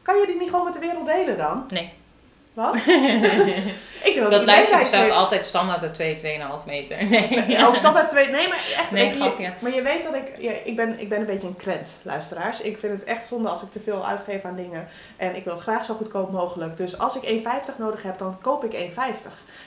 Kan 0.02 0.18
je 0.18 0.26
die 0.26 0.38
niet 0.38 0.50
gewoon 0.50 0.66
met 0.66 0.74
de 0.74 0.80
wereld 0.80 1.06
delen 1.06 1.38
dan? 1.38 1.66
Nee. 1.68 1.94
Wat? 2.60 2.76
ik 4.04 4.16
Dat 4.30 4.44
lijstje 4.44 4.46
lijst 4.46 4.92
bestaat 4.92 5.12
altijd 5.12 5.46
standaard 5.46 5.82
uit 5.82 5.94
2, 5.94 6.16
2,5 6.16 6.66
meter. 6.66 6.98
Nee. 7.10 7.44
Ja, 7.48 7.66
ook 7.66 7.96
uit 7.96 8.10
twee. 8.10 8.28
Nee, 8.30 8.48
maar 8.48 8.58
echt. 8.78 8.92
Nee, 8.92 9.06
ik, 9.08 9.38
je- 9.38 9.50
maar 9.60 9.74
je 9.74 9.82
weet 9.82 10.04
dat 10.04 10.14
ik. 10.16 10.24
Ja, 10.38 10.52
ik, 10.64 10.76
ben, 10.76 11.00
ik 11.00 11.10
ben 11.10 11.20
een 11.20 11.26
beetje 11.26 11.48
een 11.48 11.56
krent, 11.56 11.98
luisteraars. 12.02 12.62
Ik 12.62 12.78
vind 12.78 12.94
het 12.94 13.04
echt 13.04 13.28
zonde 13.28 13.50
als 13.50 13.62
ik 13.62 13.72
te 13.72 13.80
veel 13.80 14.08
uitgeef 14.08 14.46
aan 14.46 14.56
dingen. 14.56 14.88
En 15.18 15.36
ik 15.36 15.44
wil 15.44 15.54
het 15.54 15.62
graag 15.64 15.86
zo 15.86 15.94
goedkoop 15.94 16.32
mogelijk. 16.32 16.78
Dus 16.78 16.98
als 17.00 17.16
ik 17.20 17.42
1,50 17.72 17.76
nodig 17.78 18.04
heb, 18.04 18.18
dan 18.18 18.38
koop 18.42 18.64
ik 18.64 18.90
1,50. 18.90 18.96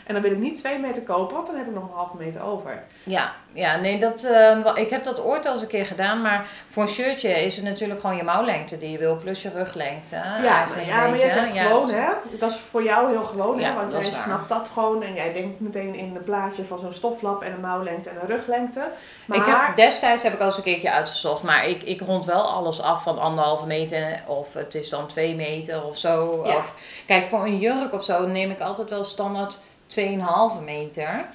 En 0.06 0.12
dan 0.14 0.22
wil 0.22 0.32
ik 0.32 0.38
niet 0.38 0.56
2 0.56 0.78
meter 0.78 1.02
kopen, 1.02 1.34
want 1.34 1.46
dan 1.46 1.56
heb 1.56 1.66
ik 1.66 1.74
nog 1.74 1.82
een 1.82 1.94
halve 1.94 2.16
meter 2.16 2.42
over. 2.42 2.82
Ja, 3.02 3.32
ja 3.52 3.76
nee, 3.76 3.98
dat, 3.98 4.24
eh, 4.24 4.62
wa- 4.62 4.76
ik 4.76 4.90
heb 4.90 5.04
dat 5.04 5.20
ooit 5.22 5.46
al 5.46 5.52
eens 5.52 5.62
een 5.62 5.68
keer 5.68 5.86
gedaan, 5.86 6.22
maar 6.22 6.46
voor 6.70 6.82
een 6.82 6.88
shirtje 6.88 7.44
is 7.44 7.56
het 7.56 7.64
natuurlijk 7.64 8.00
gewoon 8.00 8.16
je 8.16 8.22
mouwlengte 8.22 8.78
die 8.78 8.90
je 8.90 8.98
wil, 8.98 9.16
plus 9.16 9.42
je 9.42 9.50
ruglengte. 9.54 10.14
Ja, 10.14 10.56
eigenlijk 10.56 10.86
ja 10.86 11.08
maar 11.08 11.18
jij 11.18 11.28
zegt 11.30 11.54
ja. 11.54 11.62
gewoon, 11.66 11.90
hè? 11.90 12.06
Dat 12.38 12.50
is 12.50 12.56
voor 12.56 12.81
jou 12.82 13.10
heel 13.10 13.24
gewoon, 13.24 13.58
hè? 13.58 13.68
Ja, 13.68 13.74
Want 13.74 13.92
jij 13.92 14.20
snapt 14.22 14.48
dat 14.48 14.68
gewoon 14.68 15.02
en 15.02 15.14
jij 15.14 15.32
denkt 15.32 15.60
meteen 15.60 15.94
in 15.94 16.16
een 16.16 16.24
plaatje 16.24 16.64
van 16.64 16.78
zo'n 16.78 16.92
stoflap 16.92 17.42
en 17.42 17.52
een 17.52 17.60
mouwlengte 17.60 18.10
en 18.10 18.16
een 18.20 18.26
ruglengte. 18.26 18.90
Maar 19.26 19.38
Ik 19.38 19.44
heb, 19.44 19.76
destijds 19.76 20.22
heb 20.22 20.32
ik 20.32 20.40
al 20.40 20.46
eens 20.46 20.56
een 20.56 20.62
keertje 20.62 20.90
uitgezocht, 20.90 21.42
maar 21.42 21.68
ik, 21.68 21.82
ik 21.82 22.00
rond 22.00 22.24
wel 22.24 22.42
alles 22.42 22.80
af 22.80 23.02
van 23.02 23.18
anderhalve 23.18 23.66
meter 23.66 24.22
of 24.26 24.52
het 24.52 24.74
is 24.74 24.88
dan 24.88 25.06
twee 25.06 25.34
meter 25.34 25.84
of 25.84 25.98
zo. 25.98 26.42
Ja. 26.44 26.56
Of, 26.56 26.74
kijk, 27.06 27.26
voor 27.26 27.44
een 27.44 27.58
jurk 27.58 27.92
of 27.92 28.04
zo 28.04 28.26
neem 28.26 28.50
ik 28.50 28.60
altijd 28.60 28.90
wel 28.90 29.04
standaard 29.04 29.58
2,5 29.98 30.64
meter. 30.64 31.26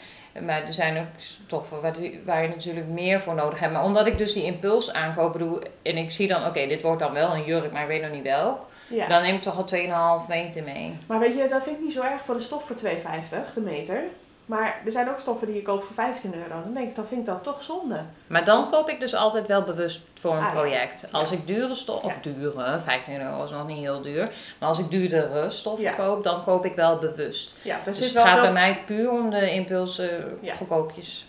Maar 0.45 0.63
er 0.63 0.73
zijn 0.73 0.97
ook 0.97 1.07
stoffen 1.17 1.81
waar, 1.81 1.95
waar 2.25 2.41
je 2.41 2.47
natuurlijk 2.47 2.87
meer 2.87 3.21
voor 3.21 3.35
nodig 3.35 3.59
hebt. 3.59 3.73
Maar 3.73 3.83
omdat 3.83 4.07
ik 4.07 4.17
dus 4.17 4.33
die 4.33 4.43
impuls 4.43 4.91
aankopen 4.93 5.39
doe 5.39 5.61
en 5.81 5.97
ik 5.97 6.11
zie 6.11 6.27
dan, 6.27 6.45
oké, 6.45 6.67
dit 6.67 6.81
wordt 6.81 6.99
dan 6.99 7.13
wel 7.13 7.33
een 7.33 7.43
jurk, 7.43 7.71
maar 7.71 7.81
ik 7.81 7.87
weet 7.87 8.01
nog 8.01 8.11
niet 8.11 8.23
welk. 8.23 8.59
Ja. 8.89 9.07
Dan 9.07 9.21
neem 9.21 9.35
ik 9.35 9.41
toch 9.41 9.57
al 9.57 10.19
2,5 10.23 10.27
meter 10.27 10.63
mee. 10.63 10.97
Maar 11.07 11.19
weet 11.19 11.35
je, 11.37 11.47
dat 11.47 11.63
vind 11.63 11.77
ik 11.77 11.83
niet 11.83 11.93
zo 11.93 12.01
erg 12.01 12.21
voor 12.25 12.35
de 12.37 12.41
stof 12.43 12.63
voor 12.65 12.75
2,50 12.75 13.53
de 13.53 13.61
meter. 13.61 14.03
Maar 14.45 14.81
er 14.85 14.91
zijn 14.91 15.09
ook 15.09 15.19
stoffen 15.19 15.47
die 15.47 15.55
je 15.55 15.61
koopt 15.61 15.85
voor 15.85 15.95
15 15.95 16.33
euro. 16.35 16.61
Dan 16.63 16.73
denk 16.73 16.87
ik, 16.89 16.95
dan 16.95 17.05
vind 17.07 17.19
ik 17.19 17.25
dat 17.25 17.43
toch 17.43 17.63
zonde. 17.63 17.99
Maar 18.27 18.45
dan 18.45 18.69
koop 18.69 18.89
ik 18.89 18.99
dus 18.99 19.13
altijd 19.15 19.47
wel 19.47 19.61
bewust 19.63 20.01
voor 20.19 20.31
een 20.31 20.37
Ah, 20.37 20.43
ja. 20.43 20.51
project. 20.51 21.05
Als 21.11 21.29
Ja. 21.29 21.35
ik 21.35 21.47
dure 21.47 21.75
stof, 21.75 22.03
of 22.03 22.13
Ja. 22.13 22.31
dure, 22.31 22.79
15 22.79 23.21
euro 23.21 23.43
is 23.43 23.51
nog 23.51 23.67
niet 23.67 23.77
heel 23.77 24.01
duur. 24.01 24.31
Maar 24.59 24.69
als 24.69 24.79
ik 24.79 24.89
duurdere 24.89 25.49
stoffen 25.51 25.83
Ja. 25.83 25.91
koop, 25.91 26.23
dan 26.23 26.43
koop 26.43 26.65
ik 26.65 26.75
wel 26.75 26.97
bewust. 26.97 27.53
Ja, 27.61 27.79
Dus 27.85 27.99
het 27.99 28.17
gaat 28.17 28.41
bij 28.41 28.51
mij 28.51 28.83
puur 28.85 29.11
om 29.11 29.29
de 29.29 29.51
impulsen 29.51 30.37
Ja. 30.41 30.55
goedkoopjes. 30.55 31.25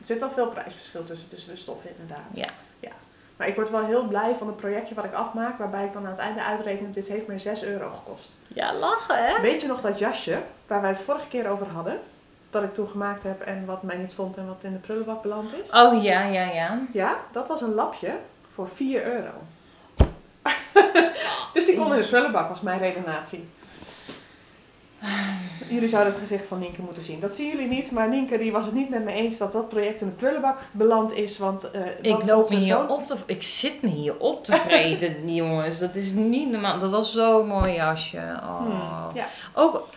er 0.00 0.06
zit 0.06 0.18
wel 0.18 0.30
veel 0.30 0.48
prijsverschil 0.48 1.04
tussen, 1.04 1.28
tussen 1.28 1.50
de 1.50 1.56
stoffen 1.56 1.90
inderdaad. 1.90 2.36
Ja. 2.36 2.48
ja. 2.80 2.90
Maar 3.40 3.48
ik 3.48 3.54
word 3.54 3.70
wel 3.70 3.84
heel 3.84 4.04
blij 4.04 4.34
van 4.38 4.46
het 4.46 4.56
projectje 4.56 4.94
wat 4.94 5.04
ik 5.04 5.12
afmaak. 5.12 5.58
Waarbij 5.58 5.84
ik 5.84 5.92
dan 5.92 6.04
aan 6.04 6.10
het 6.10 6.18
einde 6.18 6.42
uitreken, 6.42 6.92
dit 6.92 7.06
heeft 7.06 7.26
mij 7.26 7.38
6 7.38 7.62
euro 7.62 7.90
gekost. 7.90 8.30
Ja, 8.46 8.74
lachen 8.74 9.26
hè? 9.26 9.40
Weet 9.40 9.60
je 9.60 9.66
nog 9.66 9.80
dat 9.80 9.98
jasje, 9.98 10.38
waar 10.66 10.80
wij 10.80 10.90
het 10.90 11.00
vorige 11.00 11.28
keer 11.28 11.48
over 11.48 11.66
hadden? 11.66 12.00
Dat 12.50 12.62
ik 12.62 12.74
toen 12.74 12.88
gemaakt 12.88 13.22
heb 13.22 13.40
en 13.40 13.64
wat 13.64 13.82
mij 13.82 13.96
niet 13.96 14.10
stond 14.10 14.36
en 14.36 14.46
wat 14.46 14.58
in 14.60 14.72
de 14.72 14.78
prullenbak 14.78 15.22
beland 15.22 15.52
is? 15.52 15.70
Oh 15.70 16.02
ja, 16.02 16.22
ja, 16.22 16.44
ja. 16.52 16.78
Ja, 16.92 17.16
dat 17.32 17.46
was 17.46 17.60
een 17.60 17.74
lapje 17.74 18.12
voor 18.54 18.68
4 18.74 19.04
euro. 19.04 19.32
dus 21.54 21.66
die 21.66 21.76
kon 21.76 21.94
in 21.94 22.00
de 22.00 22.08
prullenbak, 22.08 22.48
was 22.48 22.60
mijn 22.60 22.78
redenatie. 22.78 23.48
Jullie 25.68 25.88
zouden 25.88 26.12
het 26.12 26.22
gezicht 26.22 26.46
van 26.46 26.58
Nienke 26.58 26.82
moeten 26.82 27.02
zien. 27.02 27.20
Dat 27.20 27.34
zien 27.34 27.48
jullie 27.48 27.68
niet, 27.68 27.90
maar 27.90 28.08
Nienke 28.08 28.38
die 28.38 28.52
was 28.52 28.64
het 28.64 28.74
niet 28.74 28.88
met 28.88 29.04
me 29.04 29.12
eens 29.12 29.38
dat 29.38 29.52
dat 29.52 29.68
project 29.68 30.00
in 30.00 30.06
de 30.06 30.12
prullenbak 30.12 30.58
beland 30.72 31.12
is. 31.12 31.38
Want 31.38 31.70
eh, 31.70 31.80
Ik 32.00 32.24
loop 32.24 32.50
me 32.50 32.56
hier 32.56 32.88
op 32.88 33.06
te... 33.06 33.16
Ik 33.26 33.42
zit 33.42 33.82
me 33.82 33.88
hier 33.88 34.18
op 34.18 34.44
te 34.44 34.56
vreten, 34.56 35.34
jongens. 35.34 35.78
Dat 35.78 35.96
is 35.96 36.10
niet 36.10 36.50
normaal. 36.50 36.80
Dat 36.80 36.90
was 36.90 37.12
zo'n 37.12 37.46
mooi 37.46 37.72
jasje. 37.72 38.16
Oh. 38.42 38.58
Hmm, 38.58 39.10
ja. 39.14 39.26
Ook, 39.54 39.88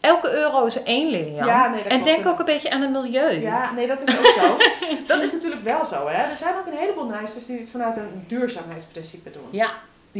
elke 0.00 0.30
euro 0.32 0.64
is 0.64 0.82
één, 0.82 1.10
Lilian. 1.10 1.46
Ja, 1.46 1.68
nee, 1.68 1.82
dat 1.82 1.92
en 1.92 2.02
denk 2.02 2.26
ook 2.26 2.38
een 2.38 2.44
beetje 2.44 2.70
aan 2.70 2.80
het 2.80 2.90
milieu. 2.90 3.40
ja, 3.40 3.72
nee, 3.72 3.86
dat 3.86 4.08
is 4.08 4.18
ook 4.18 4.26
zo. 4.26 4.56
dat 5.06 5.22
is 5.22 5.32
natuurlijk 5.32 5.62
wel 5.62 5.84
zo, 5.84 6.06
hè. 6.08 6.22
Er 6.30 6.36
zijn 6.36 6.54
ook 6.56 6.66
een 6.66 6.78
heleboel 6.78 7.06
naaisters 7.06 7.46
die 7.46 7.58
het 7.58 7.70
vanuit 7.70 7.96
een 7.96 8.24
duurzaamheidsprincipe 8.26 9.30
doen. 9.30 9.48
Ja, 9.50 9.70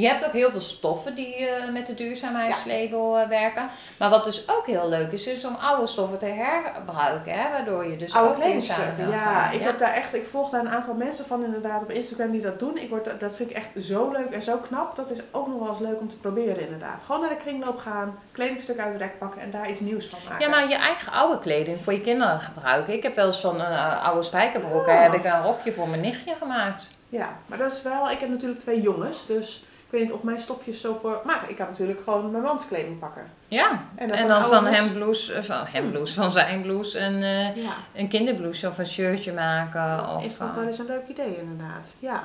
je 0.00 0.08
hebt 0.08 0.24
ook 0.26 0.32
heel 0.32 0.50
veel 0.50 0.60
stoffen 0.60 1.14
die 1.14 1.46
eh, 1.46 1.72
met 1.72 1.86
de 1.86 1.94
duurzaamheidslabel 1.94 3.18
eh, 3.18 3.28
werken. 3.28 3.68
Maar 3.98 4.10
wat 4.10 4.24
dus 4.24 4.48
ook 4.48 4.66
heel 4.66 4.88
leuk 4.88 5.12
is, 5.12 5.26
is 5.26 5.44
om 5.44 5.54
oude 5.54 5.86
stoffen 5.86 6.18
te 6.18 6.26
hergebruiken. 6.26 7.32
Hè? 7.32 7.50
Waardoor 7.50 7.86
je 7.86 7.96
dus 7.96 8.14
Oude 8.14 8.34
kledingstukken, 8.34 9.08
ja. 9.10 9.50
Ik, 9.50 9.60
heb 9.60 9.78
daar 9.78 9.92
echt, 9.92 10.14
ik 10.14 10.26
volg 10.30 10.50
daar 10.50 10.60
een 10.60 10.68
aantal 10.68 10.94
mensen 10.94 11.24
van 11.24 11.44
inderdaad 11.44 11.82
op 11.82 11.90
Instagram 11.90 12.30
die 12.30 12.40
dat 12.40 12.58
doen. 12.58 12.78
Ik 12.78 12.88
word, 12.88 13.20
dat 13.20 13.36
vind 13.36 13.50
ik 13.50 13.56
echt 13.56 13.68
zo 13.78 14.10
leuk 14.12 14.30
en 14.30 14.42
zo 14.42 14.56
knap. 14.56 14.96
Dat 14.96 15.10
is 15.10 15.18
ook 15.30 15.46
nog 15.46 15.58
wel 15.58 15.70
eens 15.70 15.80
leuk 15.80 16.00
om 16.00 16.08
te 16.08 16.16
proberen 16.16 16.60
inderdaad. 16.60 17.02
Gewoon 17.06 17.20
naar 17.20 17.30
de 17.30 17.36
kringloop 17.36 17.78
gaan, 17.78 18.18
kledingstuk 18.32 18.78
uit 18.78 18.92
het 18.92 19.02
rek 19.02 19.18
pakken 19.18 19.40
en 19.40 19.50
daar 19.50 19.70
iets 19.70 19.80
nieuws 19.80 20.06
van 20.06 20.18
maken. 20.24 20.40
Ja, 20.40 20.48
maar 20.48 20.68
je 20.68 20.76
eigen 20.76 21.12
oude 21.12 21.40
kleding 21.40 21.80
voor 21.80 21.92
je 21.92 22.00
kinderen 22.00 22.40
gebruiken. 22.40 22.94
Ik 22.94 23.02
heb 23.02 23.14
wel 23.14 23.26
eens 23.26 23.40
van 23.40 23.60
een 23.60 23.72
eh, 23.72 24.04
oude 24.04 24.22
spijkerbroek 24.22 24.86
Ja. 24.86 25.02
heb 25.02 25.14
ik 25.14 25.24
een 25.24 25.42
rokje 25.42 25.72
voor 25.72 25.88
mijn 25.88 26.00
nichtje 26.00 26.34
gemaakt. 26.34 26.90
Ja, 27.08 27.28
maar 27.46 27.58
dat 27.58 27.72
is 27.72 27.82
wel, 27.82 28.10
ik 28.10 28.18
heb 28.18 28.28
natuurlijk 28.28 28.60
twee 28.60 28.80
jongens, 28.80 29.26
dus 29.26 29.64
niet 30.00 30.12
of 30.12 30.22
mijn 30.22 30.38
stofjes 30.40 30.80
zo 30.80 30.98
voor... 31.02 31.20
Maar 31.24 31.44
ik 31.48 31.56
kan 31.56 31.66
natuurlijk 31.66 32.00
gewoon 32.04 32.30
mijn 32.30 32.42
mans 32.42 32.66
kleding 32.68 32.98
pakken. 32.98 33.22
Ja, 33.48 33.82
En 33.94 34.08
dan 34.08 34.42
van 34.42 34.50
dan 34.50 34.66
hem 34.66 34.92
blouse, 34.92 35.32
eh, 35.32 35.42
van 35.42 35.64
hem 35.66 35.90
blouse, 35.90 36.14
van 36.14 36.32
zijn 36.32 36.62
blouse 36.62 36.98
een, 36.98 37.18
Ja, 37.62 37.74
een 37.94 38.08
kinderblouse 38.08 38.68
of 38.68 38.78
een 38.78 38.86
shirtje 38.86 39.32
maken. 39.32 40.08
Of, 40.16 40.24
is 40.24 40.36
toch 40.36 40.48
eh, 40.48 40.54
wel 40.54 40.66
eens 40.66 40.78
een 40.78 40.86
leuk 40.86 41.08
idee 41.08 41.36
inderdaad. 41.40 41.86
Ja. 41.98 42.24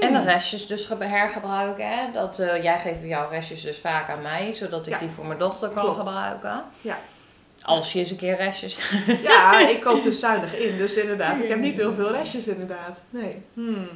En 0.00 0.12
de 0.12 0.18
Hmm. 0.18 0.26
restjes 0.26 0.66
dus 0.66 0.84
ge- 0.86 1.04
hergebruiken. 1.04 1.88
Hè? 1.88 2.12
Dat, 2.12 2.36
jij 2.62 2.78
geeft 2.78 2.98
jouw 3.02 3.28
restjes 3.30 3.62
dus 3.62 3.78
vaak 3.78 4.08
aan 4.10 4.22
mij, 4.22 4.54
zodat 4.54 4.86
ik 4.86 4.92
Ja. 4.92 4.98
die 4.98 5.08
voor 5.10 5.26
mijn 5.26 5.38
dochter 5.38 5.68
kan 5.68 5.82
Klopt. 5.84 5.98
gebruiken. 5.98 6.62
Ja. 6.80 6.98
Als 7.62 7.92
je 7.92 7.98
eens 7.98 8.10
een 8.10 8.16
keer 8.16 8.36
restjes. 8.36 8.78
Ja, 9.22 9.58
ik 9.68 9.80
koop 9.80 10.02
dus 10.02 10.20
zuinig 10.20 10.56
in, 10.58 10.76
dus 10.76 10.94
inderdaad. 10.94 11.40
Ik 11.40 11.48
heb 11.48 11.58
niet 11.58 11.76
heel 11.76 11.94
veel 11.94 12.10
restjes 12.12 12.44
inderdaad. 12.46 13.02
Nee. 13.10 13.42
Hmm. 13.54 13.88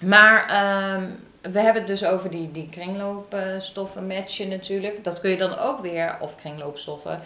Maar 0.00 0.46
ehm, 0.48 1.04
we 1.52 1.60
hebben 1.60 1.82
het 1.82 1.86
dus 1.86 2.04
over 2.04 2.30
die, 2.30 2.52
die 2.52 2.68
kringloopstoffen 2.70 4.06
matchen 4.06 4.48
natuurlijk. 4.48 5.04
Dat 5.04 5.20
kun 5.20 5.30
je 5.30 5.36
dan 5.36 5.58
ook 5.58 5.80
weer, 5.80 6.16
of 6.20 6.36
kringloopstoffen, 6.36 7.20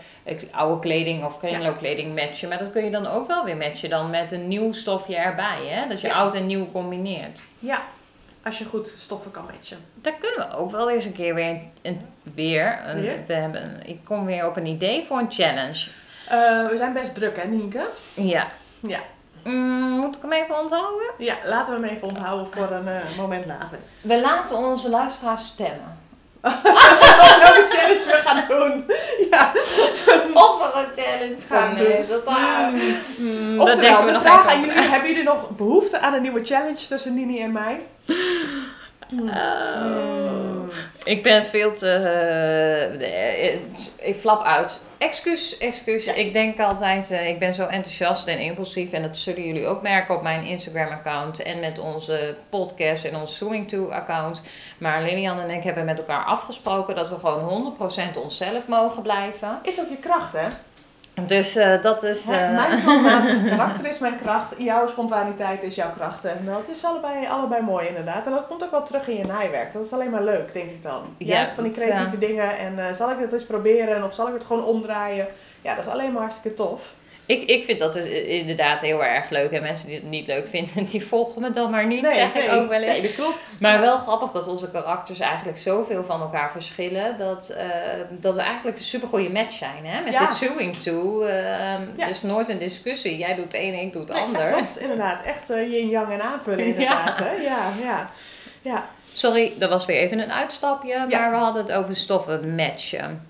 oude 0.50 0.80
kleding 0.80 1.24
of 1.24 1.38
kringloopkleding 1.38 2.14
matchen. 2.14 2.48
Maar 2.48 2.58
dat 2.58 2.70
kun 2.72 2.84
je 2.84 2.90
dan 2.90 3.06
ook 3.06 3.26
wel 3.26 3.44
weer 3.44 3.56
matchen 3.56 3.90
dan 3.90 4.10
met 4.10 4.32
een 4.32 4.48
nieuw 4.48 4.72
stofje 4.72 5.16
erbij. 5.16 5.66
Hè? 5.66 5.88
Dat 5.88 6.00
je 6.00 6.06
Ja. 6.06 6.14
oud 6.14 6.34
en 6.34 6.46
nieuw 6.46 6.70
combineert. 6.72 7.42
Ja, 7.58 7.82
als 8.44 8.58
je 8.58 8.64
goed 8.64 8.92
stoffen 8.98 9.30
kan 9.30 9.44
matchen. 9.44 9.78
Daar 9.94 10.14
kunnen 10.20 10.48
we 10.48 10.56
ook 10.56 10.70
wel 10.70 10.90
eens 10.90 11.04
een 11.04 11.12
keer 11.12 11.34
weer, 11.34 11.60
een, 11.82 12.00
weer, 12.34 12.78
een, 12.86 13.00
Weer? 13.00 13.18
we 13.26 13.34
hebben, 13.34 13.80
ik 13.84 13.98
kom 14.04 14.24
weer 14.24 14.46
op 14.46 14.56
een 14.56 14.66
idee 14.66 15.04
voor 15.04 15.18
een 15.18 15.32
challenge. 15.32 15.88
Eh, 16.28 16.68
we 16.68 16.74
zijn 16.76 16.92
best 16.92 17.14
druk 17.14 17.36
hè, 17.36 17.48
Nienke? 17.48 17.88
Ja. 18.14 18.46
Ja. 18.80 19.00
Mm, 19.44 19.98
moet 19.98 20.16
ik 20.16 20.22
hem 20.22 20.32
even 20.32 20.58
onthouden? 20.60 21.06
Ja, 21.18 21.34
laten 21.44 21.74
we 21.74 21.86
hem 21.86 21.96
even 21.96 22.08
onthouden 22.08 22.46
voor 22.52 22.70
een 22.70 22.88
eh, 22.88 23.16
moment 23.16 23.46
later. 23.46 23.78
We 24.00 24.20
laten 24.20 24.56
onze 24.56 24.88
luisteraars 24.88 25.46
stemmen. 25.46 26.02
Welke 26.40 27.66
challenge 27.74 28.04
we 28.04 28.20
gaan 28.24 28.44
doen. 28.48 28.84
Ja. 29.30 29.52
Of 30.34 30.58
we 30.58 30.78
een 30.78 31.04
challenge 31.04 31.46
Gaan 31.48 31.76
doen. 31.76 31.86
doen. 31.86 32.06
Dat, 32.08 32.26
ah, 32.26 32.68
mm, 33.18 33.56
dat 33.56 33.68
Oftewel, 33.68 33.76
denken 33.76 34.00
we 34.00 34.06
de 34.06 34.12
nog 34.12 34.22
vraag 34.22 34.38
even 34.40 34.50
aan 34.50 34.60
jullie, 34.60 34.88
hebben 34.88 35.08
jullie 35.08 35.24
nog 35.24 35.48
behoefte 35.50 35.98
aan 35.98 36.14
een 36.14 36.22
nieuwe 36.22 36.44
challenge 36.44 36.86
tussen 36.88 37.14
Nini 37.14 37.42
en 37.42 37.52
mij? 37.52 37.80
Oh. 39.20 40.68
Ik 41.04 41.22
ben 41.22 41.44
veel 41.44 41.74
te. 41.74 41.88
eh, 43.00 44.08
ik 44.08 44.16
flap 44.16 44.42
uit. 44.42 44.80
Excuus, 44.98 45.58
excuus. 45.58 46.04
Ja. 46.04 46.12
Ik 46.14 46.32
denk 46.32 46.60
altijd, 46.60 47.10
eh, 47.10 47.28
ik 47.28 47.38
ben 47.38 47.54
zo 47.54 47.66
enthousiast 47.66 48.26
en 48.26 48.38
impulsief. 48.38 48.92
En 48.92 49.02
dat 49.02 49.16
zullen 49.16 49.46
jullie 49.46 49.66
ook 49.66 49.82
merken 49.82 50.14
op 50.14 50.22
mijn 50.22 50.44
Instagram-account. 50.44 51.42
En 51.42 51.60
met 51.60 51.78
onze 51.78 52.36
podcast 52.48 53.04
en 53.04 53.16
ons 53.16 53.36
Swimming 53.36 53.68
To-account. 53.68 54.42
Maar 54.78 55.02
Lilian 55.02 55.40
en 55.40 55.50
ik 55.50 55.62
hebben 55.62 55.84
met 55.84 55.98
elkaar 55.98 56.24
afgesproken 56.24 56.94
dat 56.94 57.08
we 57.08 57.18
gewoon 57.18 57.76
100% 58.14 58.16
onszelf 58.16 58.66
mogen 58.68 59.02
blijven. 59.02 59.58
Is 59.62 59.80
ook 59.80 59.88
je 59.88 59.96
kracht, 59.96 60.32
hè? 60.32 60.48
Dus 61.22 61.56
eh, 61.56 61.82
dat 61.82 62.02
is. 62.02 62.28
Eh, 62.28 62.54
Mijn 62.54 63.44
karakter 63.56 63.86
is 63.86 63.98
mijn 63.98 64.16
kracht, 64.16 64.54
jouw 64.58 64.86
spontaniteit 64.88 65.62
is 65.62 65.74
jouw 65.74 65.92
kracht. 65.92 66.24
En 66.24 66.44
dat 66.44 66.68
is 66.68 66.84
allebei, 66.84 67.26
allebei 67.26 67.62
mooi 67.62 67.86
inderdaad. 67.86 68.26
En 68.26 68.32
dat 68.32 68.46
komt 68.46 68.62
ook 68.64 68.70
wel 68.70 68.82
terug 68.82 69.08
in 69.08 69.16
je 69.16 69.24
naaiwerk. 69.24 69.72
Dat 69.72 69.84
is 69.84 69.92
alleen 69.92 70.10
maar 70.10 70.24
leuk, 70.24 70.52
denk 70.52 70.70
ik 70.70 70.82
dan. 70.82 71.14
Ja, 71.18 71.34
Juist 71.34 71.52
van 71.52 71.64
die 71.64 71.72
creatieve 71.72 72.14
eh, 72.14 72.20
dingen. 72.20 72.58
En 72.58 72.78
eh, 72.78 72.92
zal 72.92 73.10
ik 73.10 73.18
het 73.18 73.32
eens 73.32 73.46
proberen 73.46 74.04
of 74.04 74.14
zal 74.14 74.26
ik 74.26 74.34
het 74.34 74.44
gewoon 74.44 74.64
omdraaien? 74.64 75.26
Ja, 75.60 75.74
dat 75.74 75.84
is 75.84 75.92
alleen 75.92 76.12
maar 76.12 76.22
hartstikke 76.22 76.56
tof. 76.56 76.92
Ik, 77.26 77.42
ik 77.44 77.64
vind 77.64 77.78
dat 77.78 77.92
dus 77.92 78.08
inderdaad 78.22 78.80
heel 78.80 79.04
erg 79.04 79.30
leuk. 79.30 79.50
En 79.50 79.62
mensen 79.62 79.86
die 79.86 79.94
het 79.96 80.04
niet 80.04 80.26
leuk 80.26 80.48
vinden, 80.48 80.84
die 80.90 81.06
volgen 81.06 81.40
me 81.42 81.50
dan 81.50 81.70
maar 81.70 81.86
niet. 81.86 82.04
zeg 82.14 82.34
ik 82.34 82.52
ook 82.52 82.68
wel 82.68 82.80
eens. 82.82 82.92
nee, 82.98 83.02
dat 83.02 83.14
klopt. 83.14 83.56
Maar 83.60 83.72
Ja. 83.74 83.80
wel 83.80 83.96
grappig 83.96 84.30
dat 84.30 84.48
onze 84.48 84.70
karakters 84.70 85.18
eigenlijk 85.20 85.58
zoveel 85.58 86.04
van 86.04 86.20
elkaar 86.20 86.50
verschillen. 86.50 87.18
Dat, 87.18 87.48
eh, 87.48 87.66
dat 88.10 88.34
we 88.34 88.40
eigenlijk 88.40 88.76
een 88.78 88.84
supergoeie 88.84 89.30
match 89.30 89.52
zijn. 89.52 89.86
Hè? 89.86 90.00
Met 90.02 90.12
Ja. 90.12 90.18
dit 90.26 90.34
sewing 90.36 90.76
toe. 90.76 91.24
Ja. 91.96 92.06
Dus 92.06 92.22
nooit 92.22 92.48
een 92.48 92.58
discussie. 92.58 93.16
Jij 93.18 93.34
doet 93.34 93.54
één, 93.54 93.74
ik 93.74 93.92
doe 93.92 94.02
het 94.02 94.12
Nee, 94.12 94.20
dat 94.26 94.34
ander. 94.36 94.52
klopt, 94.52 94.78
inderdaad. 94.78 95.22
Echt 95.24 95.50
eh, 95.50 95.72
yin-yang 95.72 96.12
en 96.12 96.22
aanvullen 96.22 96.64
inderdaad. 96.74 97.18
Hè? 97.18 97.32
Ja, 97.32 97.68
ja. 97.82 98.10
ja. 98.62 98.88
Sorry, 99.12 99.52
dat 99.58 99.70
was 99.70 99.84
weer 99.86 99.96
even 99.96 100.18
een 100.18 100.32
uitstapje. 100.32 100.88
Ja. 100.88 101.06
Maar 101.06 101.30
we 101.30 101.36
hadden 101.36 101.62
het 101.62 101.72
over 101.72 101.96
stoffen 101.96 102.54
matchen. 102.54 103.28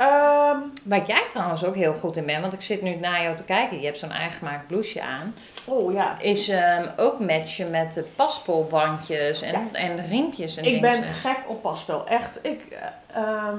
Ehm, 0.00 0.58
Waar 0.84 1.06
jij 1.06 1.26
trouwens 1.30 1.64
ook 1.64 1.74
heel 1.74 1.94
goed 1.94 2.16
in 2.16 2.26
bent. 2.26 2.40
Want 2.40 2.52
ik 2.52 2.62
zit 2.62 2.82
nu 2.82 2.94
naar 2.94 3.22
jou 3.22 3.36
te 3.36 3.44
kijken. 3.44 3.80
Je 3.80 3.86
hebt 3.86 3.98
zo'n 3.98 4.10
eigen 4.10 4.38
gemaakt 4.38 4.66
blouseje 4.66 5.02
aan. 5.02 5.34
oh 5.64 5.92
ja. 5.92 6.18
Is 6.20 6.48
ehm, 6.48 6.88
ook 6.96 7.18
matchen 7.20 7.70
met 7.70 7.92
de 7.94 8.02
paspoolbandjes 8.16 9.40
en, 9.42 9.52
Ja. 9.52 9.66
en 9.72 10.06
riempjes 10.08 10.56
en 10.56 10.64
Ik 10.64 10.72
dingen. 10.74 11.00
ben 11.00 11.02
gek 11.02 11.38
op 11.46 11.62
passpel. 11.62 12.06
Echt. 12.06 12.38
Ik, 12.42 12.60
eh, 12.70 13.16
ehm, 13.22 13.58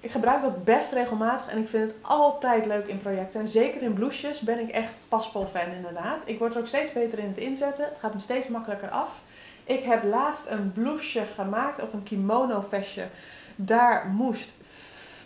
ik 0.00 0.10
gebruik 0.10 0.42
dat 0.42 0.64
best 0.64 0.92
regelmatig 0.92 1.48
en 1.48 1.58
ik 1.58 1.68
vind 1.68 1.90
het 1.90 1.96
altijd 2.02 2.66
leuk 2.66 2.86
in 2.86 3.00
projecten. 3.00 3.40
En 3.40 3.48
zeker 3.48 3.82
in 3.82 3.92
blouses 3.92 4.40
ben 4.40 4.58
ik 4.60 4.68
echt 4.70 4.94
paspel-fan 5.08 5.72
inderdaad. 5.76 6.22
Ik 6.24 6.38
word 6.38 6.54
er 6.54 6.60
ook 6.60 6.66
steeds 6.66 6.92
beter 6.92 7.18
in 7.18 7.28
het 7.28 7.38
inzetten. 7.38 7.84
Het 7.84 7.98
gaat 8.00 8.14
me 8.14 8.20
steeds 8.20 8.48
makkelijker 8.48 8.88
af. 8.88 9.08
Ik 9.64 9.84
heb 9.84 10.04
laatst 10.04 10.46
een 10.48 10.72
blouseje 10.72 11.24
gemaakt 11.34 11.82
of 11.82 11.92
een 11.92 12.02
kimono 12.02 12.64
vestje. 12.68 13.04
Daar 13.56 14.06
moest 14.06 14.48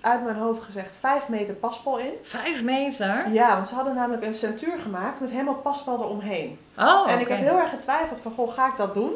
uit 0.05 0.25
mijn 0.25 0.37
hoofd 0.37 0.63
gezegd 0.63 0.97
5 1.01 1.29
meter 1.29 1.55
paspel 1.55 1.99
in. 1.99 2.13
Vijf 2.23 2.63
meter? 2.63 3.29
Ja, 3.33 3.55
want 3.55 3.69
ze 3.69 3.75
hadden 3.75 3.95
namelijk 3.95 4.25
een 4.25 4.35
centuur 4.35 4.79
gemaakt 4.83 5.21
met 5.21 5.31
helemaal 5.31 5.55
paspel 5.55 6.03
eromheen. 6.03 6.59
Oh, 6.79 7.11
En 7.11 7.21
ik 7.21 7.29
heb 7.29 7.39
heel 7.39 7.59
erg 7.59 7.71
getwijfeld 7.71 8.21
van, 8.21 8.33
goh, 8.33 8.53
ga 8.53 8.67
ik 8.67 8.77
dat 8.77 8.95
doen? 8.95 9.13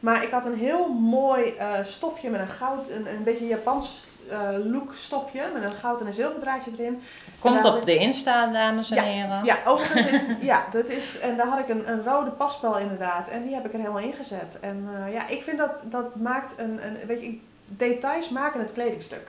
Maar 0.00 0.22
ik 0.22 0.30
had 0.30 0.44
een 0.44 0.58
heel 0.58 0.88
mooi 0.88 1.54
eh, 1.58 1.68
stofje 1.84 2.30
met 2.30 2.40
een 2.40 2.48
goud, 2.48 2.88
een, 2.88 3.06
een 3.06 3.22
beetje 3.22 3.46
Japans 3.46 4.04
eh, 4.30 4.48
look 4.64 4.92
stofje 4.94 5.42
met 5.52 5.62
een 5.62 5.78
goud 5.78 6.00
en 6.00 6.06
een 6.06 6.12
zilverdraadje 6.12 6.70
erin. 6.78 7.02
Komt 7.38 7.64
op 7.64 7.84
de 7.84 7.96
Insta, 7.96 8.46
dames 8.46 8.90
en 8.90 8.96
Ja, 8.96 9.02
heren. 9.02 9.44
Ja, 9.44 9.56
overigens 9.64 10.12
is, 10.12 10.36
ja, 10.52 10.64
dat 10.72 10.88
is, 10.88 11.18
en 11.18 11.36
daar 11.36 11.46
had 11.46 11.58
ik 11.58 11.68
een, 11.68 11.90
een 11.90 12.04
rode 12.04 12.30
paspel 12.30 12.78
inderdaad. 12.78 13.28
En 13.28 13.42
die 13.42 13.54
heb 13.54 13.64
ik 13.64 13.72
er 13.72 13.78
helemaal 13.78 14.02
ingezet. 14.02 14.58
En 14.60 14.88
eh, 14.94 15.12
ja, 15.12 15.28
ik 15.28 15.42
vind 15.42 15.58
dat, 15.58 15.82
dat 15.84 16.16
maakt 16.16 16.54
een, 16.58 16.80
een, 16.84 17.06
weet 17.06 17.20
je, 17.20 17.38
details 17.66 18.28
maken 18.28 18.60
het 18.60 18.72
kledingstuk. 18.72 19.28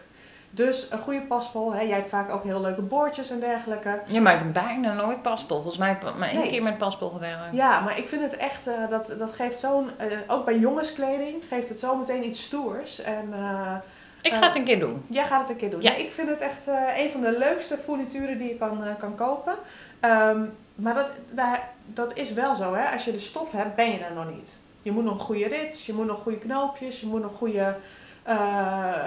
Dus 0.54 0.88
een 0.92 1.00
goede 1.00 1.22
paspel, 1.22 1.74
hè, 1.74 1.82
jij 1.82 1.96
hebt 1.98 2.10
vaak 2.10 2.30
ook 2.30 2.44
heel 2.44 2.62
leuke 2.62 2.82
boordjes 2.82 3.30
en 3.30 3.40
dergelijke. 3.40 4.00
Je 4.06 4.22
maakt 4.22 4.54
bijna 4.54 4.94
nooit 4.94 5.22
paspel. 5.22 5.56
Volgens 5.56 5.78
mij 5.78 5.90
heb 5.90 6.04
ik 6.04 6.16
maar 6.18 6.30
één 6.30 6.40
Nee. 6.40 6.50
keer 6.50 6.64
met 6.64 6.78
paspel 6.78 7.10
gewerkt. 7.10 7.52
Ja, 7.52 7.80
maar 7.80 7.98
ik 7.98 8.08
vind 8.08 8.22
het 8.22 8.38
echt, 8.38 8.68
eh, 8.68 8.74
dat, 8.90 9.14
dat 9.20 9.34
geeft 9.34 9.60
zo'n, 9.60 9.90
eh, 9.98 10.08
ook 10.28 10.46
bij 10.46 10.58
jongenskleding, 10.58 11.44
geeft 11.50 11.70
het 11.70 11.80
zo 11.80 11.96
meteen 11.96 12.26
iets 12.26 12.44
stoers. 12.44 13.02
En 13.02 13.30
eh, 13.34 13.76
Ik 14.22 14.34
ga 14.34 14.46
het 14.46 14.56
een 14.56 14.64
keer 14.64 14.80
doen. 14.80 15.04
Jij 15.08 15.26
gaat 15.26 15.42
het 15.42 15.50
een 15.50 15.56
keer 15.56 15.70
doen. 15.72 15.82
Ja. 15.82 15.92
Ja. 15.92 15.98
ik 15.98 16.12
vind 16.12 16.30
het 16.30 16.42
echt 16.42 16.68
een 16.98 17.12
van 17.12 17.22
de 17.22 17.38
leukste 17.38 17.78
fournituren 17.78 18.38
die 18.38 18.48
je 18.48 18.56
kan, 18.56 18.84
kan 19.00 19.16
kopen. 19.16 19.54
Ehm, 20.00 20.42
maar 20.76 20.94
dat, 20.94 21.08
daar- 21.30 21.70
dat 21.86 22.12
is 22.18 22.34
wel 22.34 22.56
zo, 22.56 22.74
hè. 22.74 22.90
Als 22.94 23.06
je 23.06 23.12
de 23.12 23.20
stof 23.20 23.52
hebt, 23.52 23.76
ben 23.76 23.92
je 23.92 23.98
er 23.98 24.14
nog 24.16 24.30
niet. 24.36 24.56
Je 24.82 24.92
moet 24.92 25.04
nog 25.04 25.22
goede 25.24 25.48
rits, 25.48 25.86
je 25.86 25.94
moet 25.94 26.06
nog 26.08 26.22
goede 26.22 26.38
knoopjes, 26.38 27.00
je 27.00 27.08
moet 27.08 27.22
nog 27.22 27.32
goede 27.38 27.76
eh, 28.24 28.36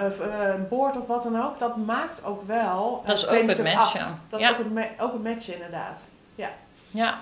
eh, 0.05 0.49
eh, 0.49 0.55
boord 0.69 0.97
of 0.97 1.07
wat 1.07 1.23
dan 1.23 1.41
ook. 1.43 1.59
Dat 1.59 1.77
maakt 1.77 2.23
ook 2.25 2.47
wel 2.47 3.03
Dat 3.05 3.17
is 3.17 3.27
ook 3.27 3.47
het 3.47 3.63
matchen. 3.63 4.01
af. 4.05 4.11
Dat 4.29 4.39
Ja. 4.39 4.45
is 4.49 4.51
ook 4.57 4.63
het, 4.63 4.73
ma- 4.73 4.89
ook 5.03 5.13
het 5.13 5.23
matchen 5.23 5.53
inderdaad. 5.53 5.99
Ja. 6.91 7.15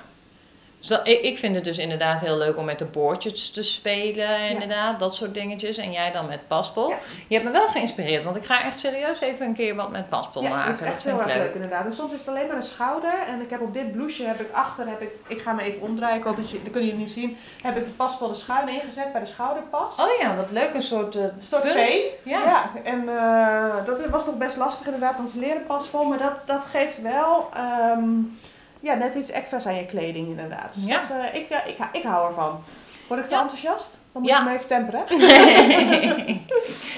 Dus 0.83 0.91
dat- 0.91 1.07
ik, 1.07 1.21
ik 1.21 1.37
vind 1.37 1.55
het 1.55 1.63
dus 1.63 1.77
inderdaad 1.77 2.19
heel 2.21 2.37
leuk 2.37 2.57
om 2.57 2.65
met 2.65 2.79
de 2.79 2.85
boordjes 2.85 3.51
te 3.51 3.61
spelen, 3.63 4.49
inderdaad, 4.49 4.99
dat 4.99 5.15
soort 5.15 5.33
dingetjes. 5.33 5.77
En 5.77 5.91
jij 5.91 6.11
dan 6.11 6.27
met 6.27 6.47
paspel. 6.47 6.89
Ja. 6.89 6.97
Je 7.27 7.33
hebt 7.35 7.45
me 7.47 7.51
wel 7.53 7.67
geïnspireerd, 7.67 8.23
want 8.23 8.35
ik 8.35 8.45
ga 8.45 8.63
echt 8.63 8.79
serieus 8.79 9.19
even 9.21 9.45
een 9.45 9.53
keer 9.53 9.75
wat 9.75 9.89
met 9.91 10.09
paspel 10.09 10.41
Ja, 10.41 10.49
maken. 10.49 10.71
dat 10.71 10.81
is 10.81 10.87
echt 10.87 11.03
heel 11.03 11.17
erg 11.17 11.25
leuk. 11.25 11.37
leuk. 11.37 11.53
inderdaad. 11.53 11.85
En 11.85 11.93
soms 11.93 12.13
is 12.13 12.19
het 12.19 12.27
alleen 12.27 12.47
maar 12.47 12.55
een 12.55 12.63
schouder. 12.63 13.13
En 13.27 13.41
ik 13.41 13.49
heb 13.49 13.61
op 13.61 13.73
dit 13.73 13.91
blouseje 13.91 14.27
heb 14.27 14.39
ik 14.41 14.51
achter, 14.51 14.87
heb 14.87 15.01
ik, 15.01 15.09
ik 15.27 15.41
ga 15.41 15.51
me 15.53 15.61
even 15.61 15.81
omdraaien, 15.81 16.17
ik 16.17 16.23
hoop 16.23 16.35
dat, 16.35 16.49
je, 16.49 16.61
dat 16.63 16.71
kunnen 16.71 16.89
jullie 16.89 17.05
niet 17.05 17.13
zien, 17.13 17.37
heb 17.61 17.77
ik 17.77 17.85
de 17.85 17.91
paspel 17.91 18.27
de 18.27 18.35
schuin 18.35 18.69
ingezet 18.69 19.11
bij 19.11 19.21
de 19.21 19.27
schouderpas. 19.27 19.99
Oh 19.99 20.19
ja, 20.19 20.35
wat 20.35 20.51
leuk, 20.51 20.73
een 20.73 20.81
soort, 20.81 21.15
Een 21.15 21.31
soort. 21.39 21.63
Ja. 22.23 22.39
Ja, 22.43 22.71
en 22.83 23.09
eh, 23.09 23.85
dat 23.85 24.09
was 24.09 24.25
nog 24.25 24.37
best 24.37 24.57
lastig 24.57 24.85
inderdaad, 24.85 25.15
want 25.15 25.27
het 25.33 25.37
is 25.41 25.45
leren 25.47 25.65
paspel, 25.65 26.03
maar 26.03 26.17
dat, 26.17 26.33
dat 26.47 26.63
geeft 26.63 27.01
wel 27.01 27.49
ehm, 27.53 28.09
ja, 28.83 28.93
net 28.93 29.15
iets 29.15 29.31
extra's 29.31 29.65
aan 29.65 29.75
je 29.75 29.85
kleding 29.85 30.27
inderdaad. 30.27 30.73
Dus 30.73 30.85
Ja. 30.85 30.99
dat, 30.99 31.17
eh, 31.17 31.35
ik, 31.41 31.49
ik, 31.49 31.77
ik 31.91 32.03
hou 32.03 32.27
ervan. 32.27 32.63
Word 33.07 33.19
ik 33.19 33.27
te 33.27 33.35
Ja. 33.35 33.41
enthousiast? 33.41 33.99
Dan 34.11 34.21
moet 34.21 34.31
Ja. 34.31 34.37
je 34.37 34.43
me 34.43 34.53
even 34.55 34.67
temperen. 34.67 35.03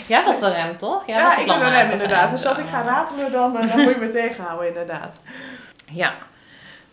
Jij 0.07 0.23
was 0.25 0.39
de 0.39 0.51
rem, 0.51 0.77
toch? 0.77 1.07
Ja, 1.07 1.35
de 1.35 1.41
ik 1.41 1.47
ben 1.47 1.57
planmatige 1.57 1.81
rem 1.81 1.91
inderdaad. 1.91 2.29
Dus 2.31 2.45
als 2.45 2.57
ik 2.57 2.65
ga 2.67 2.81
ratelen 2.81 3.31
dan, 3.31 3.57
eh, 3.57 3.69
dan 3.75 3.81
moet 3.81 3.93
je 3.93 3.99
me 3.99 4.09
tegenhouden 4.21 4.67
inderdaad. 4.67 5.19
Ja, 5.91 6.13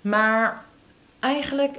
maar 0.01 0.63
eigenlijk, 1.21 1.77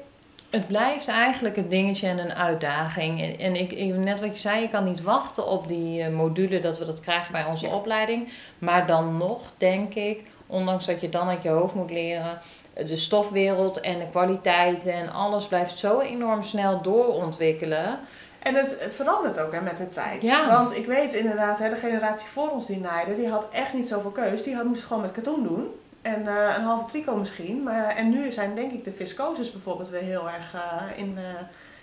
het 0.50 0.68
blijft 0.68 1.08
eigenlijk 1.08 1.58
een 1.58 1.70
dingetje 1.70 2.08
en 2.08 2.18
een 2.20 2.34
uitdaging. 2.34 3.40
En, 3.40 3.56
ik, 3.56 3.72
ik, 3.72 3.94
net 3.96 4.20
wat 4.20 4.34
je 4.36 4.40
zei, 4.42 4.64
ik 4.64 4.72
kan 4.72 4.84
niet 4.84 5.02
wachten 5.02 5.48
op 5.48 5.68
die 5.68 6.02
eh, 6.04 6.10
module 6.12 6.60
dat 6.60 6.78
we 6.80 6.86
dat 6.86 7.00
krijgen 7.00 7.32
bij 7.32 7.46
onze 7.46 7.68
Ja. 7.68 7.74
opleiding. 7.74 8.30
Maar 8.60 8.86
dan 8.88 9.18
nog, 9.18 9.52
denk 9.58 9.94
ik, 9.94 10.20
ondanks 10.48 10.86
dat 10.86 11.02
je 11.02 11.10
dan 11.10 11.28
uit 11.28 11.44
je 11.44 11.50
hoofd 11.50 11.76
moet 11.76 11.92
leren, 11.92 12.40
de 12.74 12.96
stofwereld 12.96 13.80
en 13.80 14.00
de 14.00 14.08
kwaliteiten 14.10 14.94
en 14.94 15.12
alles 15.14 15.48
blijft 15.48 15.78
zo 15.80 16.00
enorm 16.00 16.44
snel 16.44 16.82
doorontwikkelen. 16.82 18.00
En 18.40 18.56
het 18.56 18.78
verandert 18.90 19.40
ook 19.40 19.52
hè, 19.54 19.62
met 19.62 19.78
de 19.78 19.90
tijd. 19.90 20.22
Ja. 20.22 20.48
Want 20.50 20.76
ik 20.76 20.86
weet 20.86 21.14
inderdaad, 21.14 21.60
hè, 21.60 21.70
de 21.70 21.76
generatie 21.76 22.28
voor 22.28 22.50
ons 22.50 22.66
die 22.66 22.80
naaide, 22.80 23.16
die 23.16 23.30
had 23.30 23.48
echt 23.52 23.74
niet 23.74 23.88
zoveel 23.88 24.12
keus. 24.12 24.44
Die 24.44 24.56
had, 24.56 24.66
moest 24.66 24.84
gewoon 24.84 25.02
met 25.02 25.12
katoen 25.12 25.44
doen. 25.44 25.68
En 26.02 26.28
eh, 26.28 26.54
een 26.58 26.64
halve 26.64 26.86
tricot 26.90 27.18
misschien. 27.18 27.64
Maar, 27.64 27.96
en 27.96 28.10
nu 28.10 28.32
zijn 28.32 28.56
denk 28.56 28.72
ik 28.72 28.84
de 28.84 28.92
viscoses 28.92 29.52
bijvoorbeeld 29.52 29.90
weer 29.90 30.02
heel 30.02 30.30
erg 30.30 30.54
eh, 30.54 30.98
in... 31.04 31.18
eh, 31.18 31.24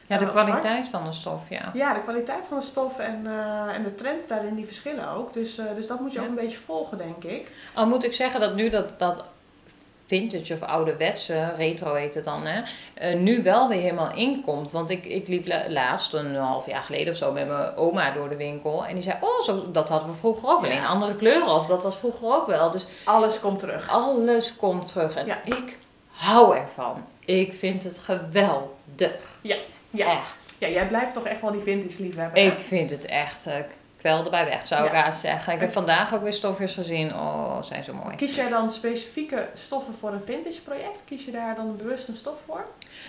Ja, 0.07 0.19
de 0.19 0.31
kwaliteit 0.31 0.89
van 0.89 1.05
de 1.05 1.13
stof, 1.13 1.49
ja. 1.49 1.71
Ja, 1.73 1.95
de 1.95 2.03
kwaliteit 2.03 2.47
van 2.47 2.59
de 2.59 2.65
stof 2.65 2.99
en, 2.99 3.27
eh, 3.27 3.75
en 3.75 3.83
de 3.83 3.95
trends 3.95 4.27
daarin 4.27 4.55
die 4.55 4.65
verschillen 4.67 5.09
ook. 5.09 5.33
Dus, 5.33 5.59
eh, 5.59 5.65
dus 5.75 5.87
dat 5.87 6.01
moet 6.01 6.13
je 6.13 6.19
Ja. 6.19 6.25
ook 6.25 6.31
een 6.31 6.35
beetje 6.45 6.59
volgen, 6.65 6.99
denk 6.99 7.25
ik. 7.25 7.49
Al 7.75 7.87
moet 7.87 8.05
ik 8.05 8.13
zeggen 8.13 8.41
dat 8.41 8.55
nu 8.55 8.69
dat, 8.71 8.99
dat 8.99 9.25
vintage 10.11 10.55
of 10.55 10.63
ouderwetse, 10.63 11.53
retro 11.57 11.95
heet 11.95 12.15
het 12.15 12.25
dan, 12.25 12.47
hè, 12.47 12.63
eh, 12.95 13.19
nu 13.19 13.43
wel 13.43 13.69
weer 13.69 13.81
helemaal 13.81 14.15
inkomt. 14.15 14.71
Want 14.71 14.91
ik, 14.91 15.05
ik 15.05 15.29
liep 15.29 15.47
la- 15.47 15.65
laatst, 15.69 16.13
een 16.15 16.35
half 16.35 16.67
jaar 16.67 16.83
geleden 16.83 17.13
of 17.13 17.19
zo, 17.19 17.33
met 17.33 17.49
mijn 17.49 17.77
oma 17.77 18.11
door 18.11 18.29
de 18.29 18.37
winkel. 18.37 18.87
En 18.87 18.95
die 18.95 19.03
zei, 19.03 19.17
oh, 19.21 19.43
zo, 19.43 19.71
dat 19.71 19.89
hadden 19.89 20.09
we 20.09 20.15
vroeger 20.15 20.49
ook. 20.49 20.59
Alleen 20.65 20.73
Ja. 20.75 20.87
andere 20.87 21.17
kleuren 21.17 21.49
of 21.49 21.67
dat 21.67 21.83
was 21.83 21.97
vroeger 21.97 22.27
ook 22.35 22.47
wel. 22.47 22.71
Dus 22.71 22.87
Alles 23.05 23.41
komt 23.41 23.59
terug. 23.59 23.91
alles 23.91 24.57
komt 24.57 24.87
terug. 24.87 25.15
En 25.17 25.27
Ja. 25.27 25.39
ik 25.45 25.79
hou 26.11 26.57
ervan. 26.57 27.05
Ik 27.25 27.53
vind 27.53 27.83
het 27.83 27.99
geweldig. 27.99 29.37
Ja. 29.41 29.57
Echt. 29.97 30.39
Ja, 30.59 30.69
jij 30.69 30.87
blijft 30.89 31.15
toch 31.15 31.25
echt 31.25 31.41
wel 31.41 31.51
die 31.53 31.61
vintage 31.61 32.03
liefhebber. 32.03 32.43
Ik 32.45 32.59
vind 32.59 32.91
het 32.91 33.05
echt, 33.05 33.47
eh, 33.47 33.55
kwel 34.01 34.25
erbij 34.25 34.45
weg 34.45 34.67
zou 34.67 34.87
ik 34.87 34.93
Ja. 34.93 35.03
haast 35.03 35.21
zeggen. 35.21 35.53
Ik 35.53 35.61
heb 35.61 35.73
vandaag 35.73 36.15
ook 36.15 36.23
weer 36.23 36.33
stofjes 36.33 36.75
gezien. 36.75 37.15
Oh, 37.15 37.63
zijn 37.63 37.85
zo 37.85 37.95
mooi. 37.95 38.17
Kies 38.17 38.35
jij 38.37 38.49
dan 38.49 38.71
specifieke 38.71 39.49
stoffen 39.55 39.95
voor 39.95 40.13
een 40.13 40.23
vintage 40.27 40.61
project? 40.63 41.03
Kies 41.05 41.25
je 41.25 41.31
daar 41.31 41.55
dan 41.55 41.77
bewust 41.77 42.09
een 42.09 42.17
stof 42.17 42.39
voor? 42.47 42.65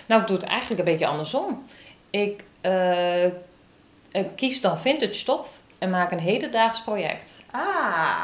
Nou, 0.06 0.20
ik 0.20 0.26
doe 0.26 0.36
het 0.36 0.46
eigenlijk 0.46 0.78
een 0.80 0.86
beetje 0.92 1.06
andersom. 1.06 1.66
Ik 2.10 2.44
eh, 2.60 3.24
ik 4.12 4.26
kies 4.36 4.60
dan 4.60 4.78
vintage 4.80 5.12
stof 5.12 5.48
en 5.78 5.90
maak 5.90 6.10
een 6.10 6.18
hedendaags 6.18 6.82
project. 6.82 7.30
Ah, 7.50 8.22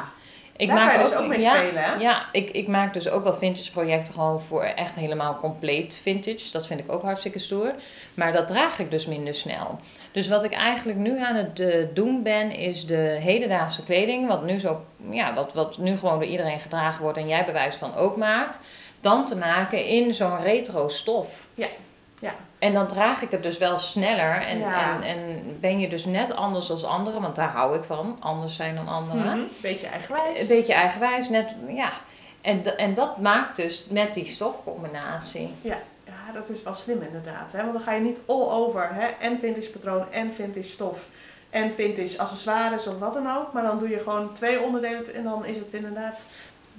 Ik 0.59 0.69
daar 0.69 0.89
kan 0.89 0.99
je 0.99 1.05
dus 1.05 1.15
ook- 1.15 1.21
ook 1.21 1.29
mee 1.29 1.41
ja, 1.41 1.57
spelen, 1.57 1.83
hè? 1.83 1.95
Ja, 1.95 2.27
ik, 2.33 2.51
ik 2.51 2.67
maak 2.69 2.93
dus 2.95 3.09
ook 3.09 3.23
wel 3.23 3.35
vintage 3.35 3.71
projecten 3.71 4.13
gewoon 4.13 4.41
voor 4.41 4.63
echt 4.63 4.95
helemaal 4.95 5.39
compleet 5.39 5.95
vintage. 6.03 6.53
Dat 6.53 6.67
vind 6.67 6.81
ik 6.81 6.93
ook 6.93 7.03
hartstikke 7.03 7.39
stoer. 7.39 7.75
Maar 8.15 8.33
dat 8.33 8.47
draag 8.47 8.79
ik 8.79 8.91
dus 8.91 9.07
minder 9.07 9.35
snel. 9.35 9.79
Dus 10.13 10.29
wat 10.29 10.45
ik 10.45 10.53
eigenlijk 10.53 10.99
nu 10.99 11.21
aan 11.21 11.37
het 11.37 11.61
eh, 11.61 11.87
doen 11.95 12.23
ben, 12.23 12.51
is 12.51 12.87
de 12.87 13.19
hedendaagse 13.21 13.85
kleding, 13.85 14.29
wat 14.29 14.45
nu, 14.45 14.59
zo, 14.59 14.85
ja, 15.11 15.35
wat, 15.35 15.53
wat 15.53 15.79
nu 15.79 15.97
gewoon 15.97 16.19
door 16.19 16.29
iedereen 16.29 16.61
gedragen 16.61 17.03
wordt 17.03 17.19
en 17.19 17.29
jij 17.29 17.45
bewijs 17.45 17.77
van 17.77 17.95
ook 17.95 18.17
maakt, 18.17 18.59
dan 19.01 19.27
te 19.27 19.37
maken 19.37 19.85
in 19.85 20.15
zo'n 20.15 20.43
retro 20.43 20.89
stof. 20.89 21.47
Ja, 21.55 21.67
ja. 22.19 22.35
En 22.59 22.73
dan 22.73 22.87
draag 22.87 23.23
ik 23.23 23.31
het 23.31 23.43
dus 23.43 23.59
wel 23.59 23.79
sneller 23.79 24.41
en, 24.43 24.59
Ja. 24.59 25.03
en, 25.03 25.03
en 25.03 25.57
ben 25.61 25.81
je 25.81 25.89
dus 25.89 26.05
net 26.05 26.35
anders 26.35 26.71
als 26.71 26.85
anderen, 26.85 27.21
want 27.21 27.37
daar 27.37 27.49
hou 27.51 27.77
ik 27.77 27.85
van, 27.85 28.17
anders 28.21 28.55
zijn 28.57 28.75
dan 28.75 28.89
anderen. 28.89 29.39
Mhm. 29.39 29.47
Beetje 29.63 29.87
eigenwijs. 29.87 30.41
Een 30.41 30.47
beetje 30.47 30.73
eigenwijs, 30.75 31.29
net, 31.29 31.55
ja. 31.69 31.93
En, 32.41 32.79
en 32.79 32.95
dat 32.95 33.19
maakt 33.19 33.57
dus 33.57 33.87
met 33.91 34.15
die 34.15 34.27
stofcombinatie. 34.29 35.55
Ja, 35.61 35.79
ja, 36.05 36.33
dat 36.33 36.49
is 36.49 36.63
wel 36.63 36.75
slim 36.75 37.03
inderdaad. 37.03 37.53
Hè? 37.53 37.59
Want 37.61 37.73
dan 37.73 37.83
ga 37.83 37.93
je 37.93 38.01
niet 38.01 38.21
all 38.27 38.49
over. 38.51 38.89
Hè? 38.95 39.07
En 39.07 39.39
vintage 39.39 39.71
patroon 39.71 40.13
en 40.13 40.35
vintage 40.35 40.69
stof. 40.69 41.07
En 41.51 41.73
vintage 41.73 42.19
accessoires 42.19 42.87
of 42.87 42.99
wat 42.99 43.13
dan 43.13 43.37
ook. 43.37 43.53
Maar 43.53 43.63
dan 43.63 43.79
doe 43.79 43.89
je 43.89 43.99
gewoon 43.99 44.35
twee 44.35 44.61
onderdelen 44.61 45.15
en 45.15 45.25
dan 45.25 45.45
is 45.45 45.57
het 45.57 45.75
inderdaad 45.75 46.25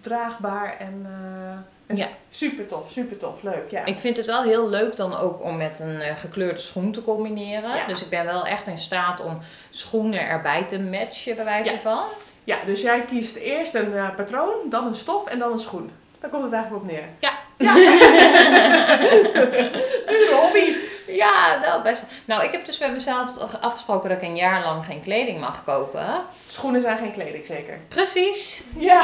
draagbaar 0.01 0.77
en, 0.79 1.05
eh, 1.05 1.51
en 1.51 1.65
Ja. 1.93 2.07
super 2.29 2.67
tof, 2.67 2.91
super 2.91 3.17
tof, 3.17 3.43
leuk. 3.43 3.69
Ja. 3.71 3.85
Ik 3.85 3.99
vind 3.99 4.17
het 4.17 4.25
wel 4.25 4.41
heel 4.43 4.69
leuk 4.69 4.95
dan 4.95 5.17
ook 5.17 5.43
om 5.43 5.57
met 5.57 5.79
een 5.79 6.01
eh, 6.01 6.15
gekleurde 6.17 6.59
schoen 6.59 6.91
te 6.91 7.03
combineren. 7.03 7.75
Ja. 7.75 7.85
Dus 7.87 8.01
ik 8.01 8.09
ben 8.09 8.25
wel 8.25 8.45
echt 8.45 8.67
in 8.67 8.77
staat 8.77 9.21
om 9.21 9.39
schoenen 9.69 10.27
erbij 10.27 10.63
te 10.63 10.79
matchen, 10.79 11.35
bij 11.35 11.45
wijze 11.45 11.71
Ja. 11.71 11.77
van. 11.79 12.03
ja, 12.43 12.57
dus 12.65 12.81
jij 12.81 13.01
kiest 13.01 13.35
eerst 13.35 13.73
een 13.73 13.93
eh, 13.95 14.15
patroon, 14.15 14.53
dan 14.69 14.87
een 14.87 14.95
stof 14.95 15.27
en 15.27 15.39
dan 15.39 15.51
een 15.51 15.59
schoen. 15.59 15.91
Daar 16.19 16.29
komt 16.29 16.43
het 16.43 16.53
eigenlijk 16.53 16.83
op 16.83 16.89
neer. 16.91 17.03
Ja. 17.19 17.31
Ja. 17.57 17.73
Dure 20.09 20.35
hobby. 20.41 20.75
Ja, 21.15 21.59
wel 21.61 21.81
best. 21.81 22.03
Nou, 22.25 22.43
ik 22.43 22.51
heb 22.51 22.65
dus 22.65 22.79
met 22.79 22.91
mezelf 22.91 23.53
afgesproken 23.61 24.09
dat 24.09 24.17
ik 24.17 24.23
een 24.23 24.35
jaar 24.35 24.63
lang 24.63 24.85
geen 24.85 25.03
kleding 25.03 25.39
mag 25.39 25.63
kopen. 25.63 26.21
Schoenen 26.47 26.81
zijn 26.81 26.97
geen 26.97 27.13
kleding, 27.13 27.45
zeker. 27.45 27.79
Precies. 27.87 28.61
Ja, 28.77 29.03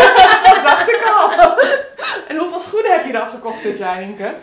dat 0.54 0.62
dacht 0.62 0.88
ik 0.88 1.12
al. 1.16 1.30
En 2.28 2.36
hoeveel 2.36 2.60
schoenen 2.60 2.92
heb 2.92 3.06
je 3.06 3.12
dan 3.12 3.28
gekocht 3.28 3.62
dit 3.62 3.78
jaar, 3.78 4.02
Inke? 4.02 4.34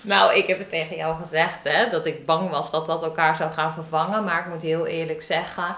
Nou, 0.00 0.34
ik 0.34 0.46
heb 0.46 0.58
het 0.58 0.70
tegen 0.70 0.96
jou 0.96 1.16
gezegd, 1.16 1.64
hè, 1.64 1.90
dat 1.90 2.06
ik 2.06 2.26
bang 2.26 2.50
was 2.50 2.70
dat 2.70 2.86
dat 2.86 3.02
elkaar 3.02 3.36
zou 3.36 3.50
gaan 3.50 3.72
vervangen. 3.72 4.24
Maar 4.24 4.38
ik 4.38 4.46
moet 4.46 4.62
heel 4.62 4.86
eerlijk 4.86 5.22
zeggen, 5.22 5.76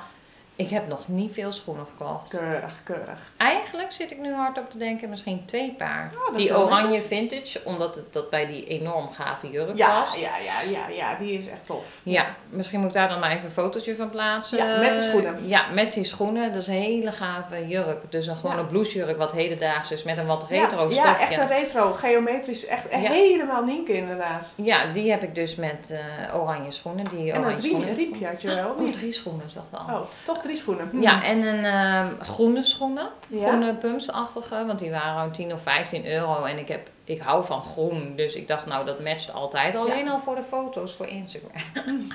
Ik 0.56 0.68
heb 0.68 0.88
nog 0.88 1.08
niet 1.08 1.32
veel 1.32 1.52
schoenen 1.52 1.86
gekocht. 1.86 2.28
Keurig, 2.28 2.74
keurig. 2.84 3.32
Eigenlijk 3.36 3.92
zit 3.92 4.10
ik 4.10 4.18
nu 4.18 4.34
hard 4.34 4.58
op 4.58 4.70
te 4.70 4.78
denken, 4.78 5.08
misschien 5.10 5.44
twee 5.44 5.74
paar. 5.78 6.12
Oh, 6.28 6.36
die 6.36 6.58
oranje 6.58 7.00
vintage, 7.00 7.60
omdat 7.64 7.94
het 7.94 8.12
dat 8.12 8.30
bij 8.30 8.46
die 8.46 8.66
enorm 8.66 9.12
gave 9.12 9.50
jurk 9.50 9.76
Ja, 9.76 10.00
past. 10.00 10.16
ja, 10.16 10.36
ja, 10.38 10.70
ja, 10.70 10.88
ja, 10.88 11.14
die 11.18 11.38
is 11.38 11.48
echt 11.48 11.66
tof. 11.66 12.00
Ja, 12.02 12.26
misschien 12.48 12.78
moet 12.78 12.88
ik 12.88 12.94
daar 12.94 13.08
dan 13.08 13.18
maar 13.20 13.30
even 13.30 13.44
een 13.44 13.50
fotootje 13.50 13.96
van 13.96 14.10
plaatsen. 14.10 14.58
Ja, 14.58 14.78
met 14.78 14.94
de 14.96 15.02
schoenen. 15.02 15.48
Ja, 15.48 15.66
met 15.70 15.92
die 15.92 16.04
schoenen. 16.04 16.52
Dat 16.52 16.60
is 16.62 16.66
een 16.66 16.74
hele 16.74 17.12
gave 17.12 17.66
jurk. 17.68 18.10
Dus 18.10 18.26
een, 18.26 18.36
gewoon 18.36 18.56
Ja. 18.56 18.62
een 18.62 18.66
blousemejurk 18.68 19.18
wat 19.18 19.32
hedendaags 19.32 19.90
is 19.90 20.02
met 20.02 20.18
een 20.18 20.26
wat 20.26 20.46
retro 20.48 20.82
ja, 20.84 20.90
stofje. 20.90 21.02
Ja, 21.02 21.18
echt 21.20 21.36
een 21.38 21.48
retro, 21.48 21.92
geometrisch, 21.92 22.64
echt 22.66 22.88
helemaal 22.88 23.64
Nienke 23.64 23.92
inderdaad. 23.92 24.52
Ja, 24.56 24.86
die 24.92 25.10
heb 25.10 25.22
ik 25.22 25.34
dus 25.34 25.54
met 25.54 25.90
eh, 26.28 26.40
oranje 26.40 26.70
schoenen. 26.70 27.04
Die 27.04 27.32
En 27.32 27.38
oranje 27.38 27.54
dat 27.54 27.64
riem, 27.64 27.74
schoenen. 27.74 27.94
riempje 27.94 28.26
had 28.26 28.42
je 28.42 28.48
wel, 28.54 28.70
Oh, 28.78 28.90
drie 28.90 29.12
schoenen 29.12 29.46
dat 29.54 29.64
wel. 29.86 29.96
Oh, 29.96 30.06
toch 30.24 30.41
drie 30.42 30.56
schoenen. 30.56 30.88
Hm. 30.90 31.00
Ja, 31.00 31.22
en 31.22 31.42
een 31.42 31.64
ehm, 31.64 32.20
groene 32.20 32.62
schoenen. 32.62 33.08
Ja? 33.28 33.48
Groene 33.48 33.74
pumpsachtige, 33.74 34.64
want 34.66 34.78
die 34.78 34.90
waren 34.90 35.14
gewoon 35.14 35.32
10 35.32 35.52
of 35.52 35.62
15 35.62 36.06
euro. 36.06 36.44
En 36.44 36.58
ik, 36.58 36.68
heb, 36.68 36.88
ik 37.04 37.20
hou 37.20 37.44
van 37.44 37.62
groen, 37.62 38.12
dus 38.16 38.34
ik 38.34 38.48
dacht 38.48 38.66
nou 38.66 38.86
dat 38.86 39.00
matcht 39.00 39.32
altijd. 39.32 39.76
Alleen 39.76 40.08
al 40.08 40.20
voor 40.20 40.34
de 40.34 40.42
foto's 40.42 40.94
voor 40.94 41.06
Instagram. 41.06 41.50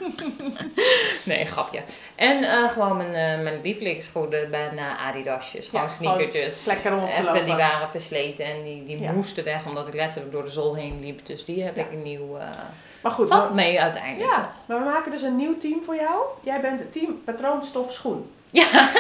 nee, 1.24 1.46
grapje. 1.46 1.82
En 2.16 2.44
eh, 2.44 2.70
gewoon 2.70 2.98
mijn, 2.98 3.16
eh, 3.38 3.44
mijn 3.44 3.60
lievelingsschoenen 3.64 4.50
bij 4.52 4.72
uh, 4.74 5.06
Adidasjes. 5.08 5.68
Gewoon 5.68 5.86
Ja, 5.86 5.92
sneakertjes. 5.92 6.66
lekker 6.66 6.94
om 6.98 7.06
Even, 7.06 7.24
lopen. 7.24 7.46
Die 7.46 7.56
waren 7.56 7.90
versleten 7.90 8.46
en 8.46 8.64
die, 8.64 8.84
die 8.84 9.00
Ja. 9.02 9.12
moesten 9.12 9.44
weg 9.44 9.66
omdat 9.66 9.88
ik 9.88 9.94
letterlijk 9.94 10.32
door 10.34 10.44
de 10.44 10.50
zon 10.50 10.76
heen 10.76 11.00
liep. 11.02 11.26
Dus 11.26 11.46
die 11.46 11.64
heb 11.64 11.78
ik 11.78 11.92
een 11.92 12.04
nieuw... 12.04 12.38
eh 12.38 12.48
Maar 13.02 13.12
goed, 13.12 13.30
we, 13.30 13.48
mee 13.54 13.82
uiteindelijk 13.82 14.32
ja, 14.32 14.36
toch? 14.42 14.52
maar 14.66 14.80
we 14.80 14.86
maken 14.86 15.12
dus 15.12 15.22
een 15.22 15.36
nieuw 15.36 15.58
team 15.58 15.82
voor 15.86 15.96
jou. 15.96 16.22
Jij 16.44 16.62
bent 16.62 16.80
het 16.80 16.92
team 16.92 17.22
patroonstof 17.26 17.92
schoen. 17.94 18.32
Ja, 18.50 18.68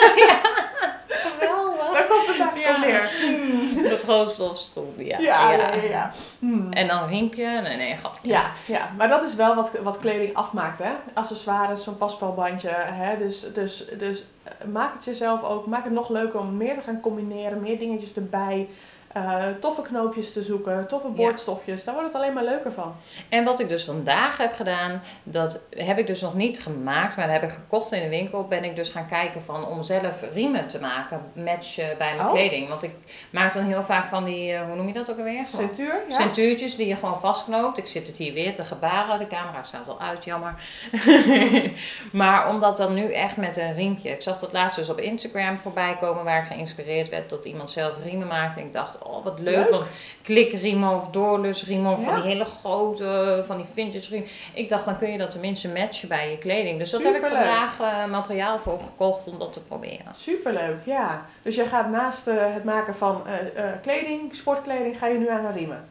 ja. 2.26 2.34
Geweldig. 2.34 2.38
Daar 2.38 2.48
komt 2.48 2.54
het 2.54 2.64
eigenlijk 2.64 2.66
Ja. 2.66 2.74
op 2.76 2.80
neer. 2.86 3.84
Hm. 3.84 3.90
Dat 3.90 4.04
rooststofschoen, 4.04 4.94
ja. 4.98 5.20
Ja, 5.20 5.52
ja, 5.52 5.74
ja. 5.74 5.84
ja. 5.84 6.12
Hm. 6.40 6.72
En 6.72 6.88
dan 6.88 7.08
riempje, 7.08 7.46
nee, 7.62 7.78
nee, 7.78 7.96
grapje. 7.96 8.28
Ja, 8.30 8.52
ja, 8.66 8.90
maar 8.98 9.08
dat 9.10 9.24
is 9.24 9.36
wel 9.36 9.56
wat, 9.56 9.72
wat 9.84 9.98
kleding 10.00 10.34
afmaakt, 10.36 10.80
hè? 10.80 10.92
Accessoires, 11.14 11.84
zo'n 11.84 11.98
paspelbandje, 11.98 12.70
hè? 12.76 13.18
Dus, 13.18 13.46
dus, 13.54 13.86
dus 13.98 14.24
eh, 14.44 14.68
maak 14.68 14.94
het 14.94 15.06
jezelf 15.06 15.44
ook, 15.44 15.66
maak 15.66 15.84
het 15.84 15.94
nog 15.94 16.10
leuker 16.10 16.40
om 16.40 16.58
meer 16.58 16.76
te 16.76 16.82
gaan 16.82 17.00
combineren, 17.00 17.62
meer 17.62 17.80
dingetjes 17.80 18.14
erbij, 18.14 18.68
eh, 19.14 19.44
toffe 19.60 19.82
knoopjes 19.82 20.34
te 20.34 20.44
zoeken, 20.44 20.88
toffe 20.88 21.08
boordstofjes, 21.08 21.84
daar 21.84 21.94
wordt 21.94 22.14
het 22.14 22.22
alleen 22.22 22.34
maar 22.34 22.44
leuker 22.44 22.72
van. 22.72 22.96
En 23.30 23.44
wat 23.44 23.60
ik 23.60 23.70
dus 23.70 23.84
vandaag 23.84 24.38
heb 24.38 24.54
gedaan, 24.54 25.02
dat 25.24 25.60
heb 25.70 25.98
ik 25.98 26.08
dus 26.08 26.22
nog 26.22 26.34
niet 26.34 26.60
gemaakt, 26.60 27.18
maar 27.18 27.26
dat 27.28 27.42
heb 27.42 27.50
ik 27.50 27.56
gekocht 27.56 27.92
in 27.92 28.02
de 28.02 28.10
winkel. 28.10 28.48
Ben 28.48 28.64
ik 28.64 28.76
dus 28.76 28.90
gaan 28.90 29.08
kijken 29.08 29.42
van 29.42 29.66
om 29.66 29.84
zelf 29.84 30.24
riemen 30.34 30.68
te 30.68 30.80
maken, 30.80 31.22
matchen 31.36 31.98
bij 31.98 32.16
mijn 32.16 32.28
Oh. 32.28 32.34
kleding. 32.34 32.68
Want 32.70 32.84
ik 32.84 32.92
maak 33.30 33.54
dan 33.54 33.64
heel 33.64 33.84
vaak 33.84 34.06
van 34.08 34.24
die, 34.24 34.54
eh, 34.54 34.66
hoe 34.66 34.76
noem 34.76 34.88
je 34.88 34.94
dat 34.94 35.12
ook 35.12 35.18
alweer? 35.18 35.46
Centuur, 35.46 36.02
ja? 36.10 36.16
Centuurtjes 36.16 36.76
die 36.76 36.88
je 36.88 36.96
gewoon 36.96 37.20
vastknoopt. 37.20 37.78
Ik 37.78 37.88
zit 37.88 38.08
het 38.08 38.18
hier 38.18 38.34
weer 38.34 38.56
te 38.56 38.66
gebaren. 38.66 39.20
De 39.20 39.28
camera 39.28 39.64
staat 39.64 39.88
al 39.88 40.00
uit, 40.00 40.24
jammer. 40.24 40.56
maar 42.12 42.50
omdat 42.50 42.78
dan 42.78 42.94
nu 42.94 43.14
echt 43.14 43.38
met 43.38 43.58
een 43.58 43.74
riempje. 43.74 44.10
Ik 44.10 44.22
zag 44.22 44.40
dat 44.40 44.54
laatst 44.54 44.78
dus 44.78 44.90
op 44.90 45.00
Instagram 45.00 45.58
voorbij 45.58 45.98
komen 46.00 46.24
waar 46.24 46.42
ik 46.42 46.48
geïnspireerd 46.48 47.10
werd 47.10 47.30
dat 47.30 47.46
iemand 47.46 47.70
zelf 47.70 47.94
riemen 48.04 48.28
maakte. 48.28 48.60
En 48.60 48.66
ik 48.66 48.74
dacht, 48.74 48.97
oh 49.04 49.24
wat 49.24 49.40
leuk. 49.40 49.56
Leuk. 49.56 49.70
Want 49.70 49.88
klikriemen 50.24 50.96
of 50.96 51.10
doorlusriemen 51.10 51.92
of 51.92 52.04
van 52.04 52.16
die 52.16 52.32
hele 52.32 52.46
grote, 52.46 53.44
van 53.46 53.58
die 53.58 53.66
vintage 53.66 54.10
riemen. 54.10 54.30
Ik 54.54 54.70
dacht, 54.70 54.86
dan 54.86 54.98
kun 54.98 55.12
je 55.12 55.18
dat 55.18 55.32
tenminste 55.32 55.68
matchen 55.68 56.08
bij 56.08 56.32
je 56.32 56.38
kleding. 56.38 56.80
Dus 56.80 56.92
dat 56.92 57.04
heb 57.04 57.16
ik 57.16 57.26
vandaag 57.26 57.80
eh, 57.80 58.06
materiaal 58.06 58.60
voor 58.60 58.80
gekocht 58.80 59.28
om 59.28 59.40
dat 59.40 59.54
te 59.54 59.62
proberen. 59.62 60.16
Superleuk, 60.16 60.86
ja. 60.86 61.26
Dus 61.42 61.56
jij 61.56 61.66
gaat 61.66 61.90
naast 61.90 62.28
eh, 62.28 62.54
het 62.54 62.64
maken 62.64 62.96
van 62.96 63.28
eh, 63.28 63.66
kleding, 63.82 64.36
sportkleding, 64.36 64.98
ga 64.98 65.08
je 65.08 65.18
nu 65.18 65.30
aan 65.30 65.46
de 65.46 65.52
riemen. 65.52 65.90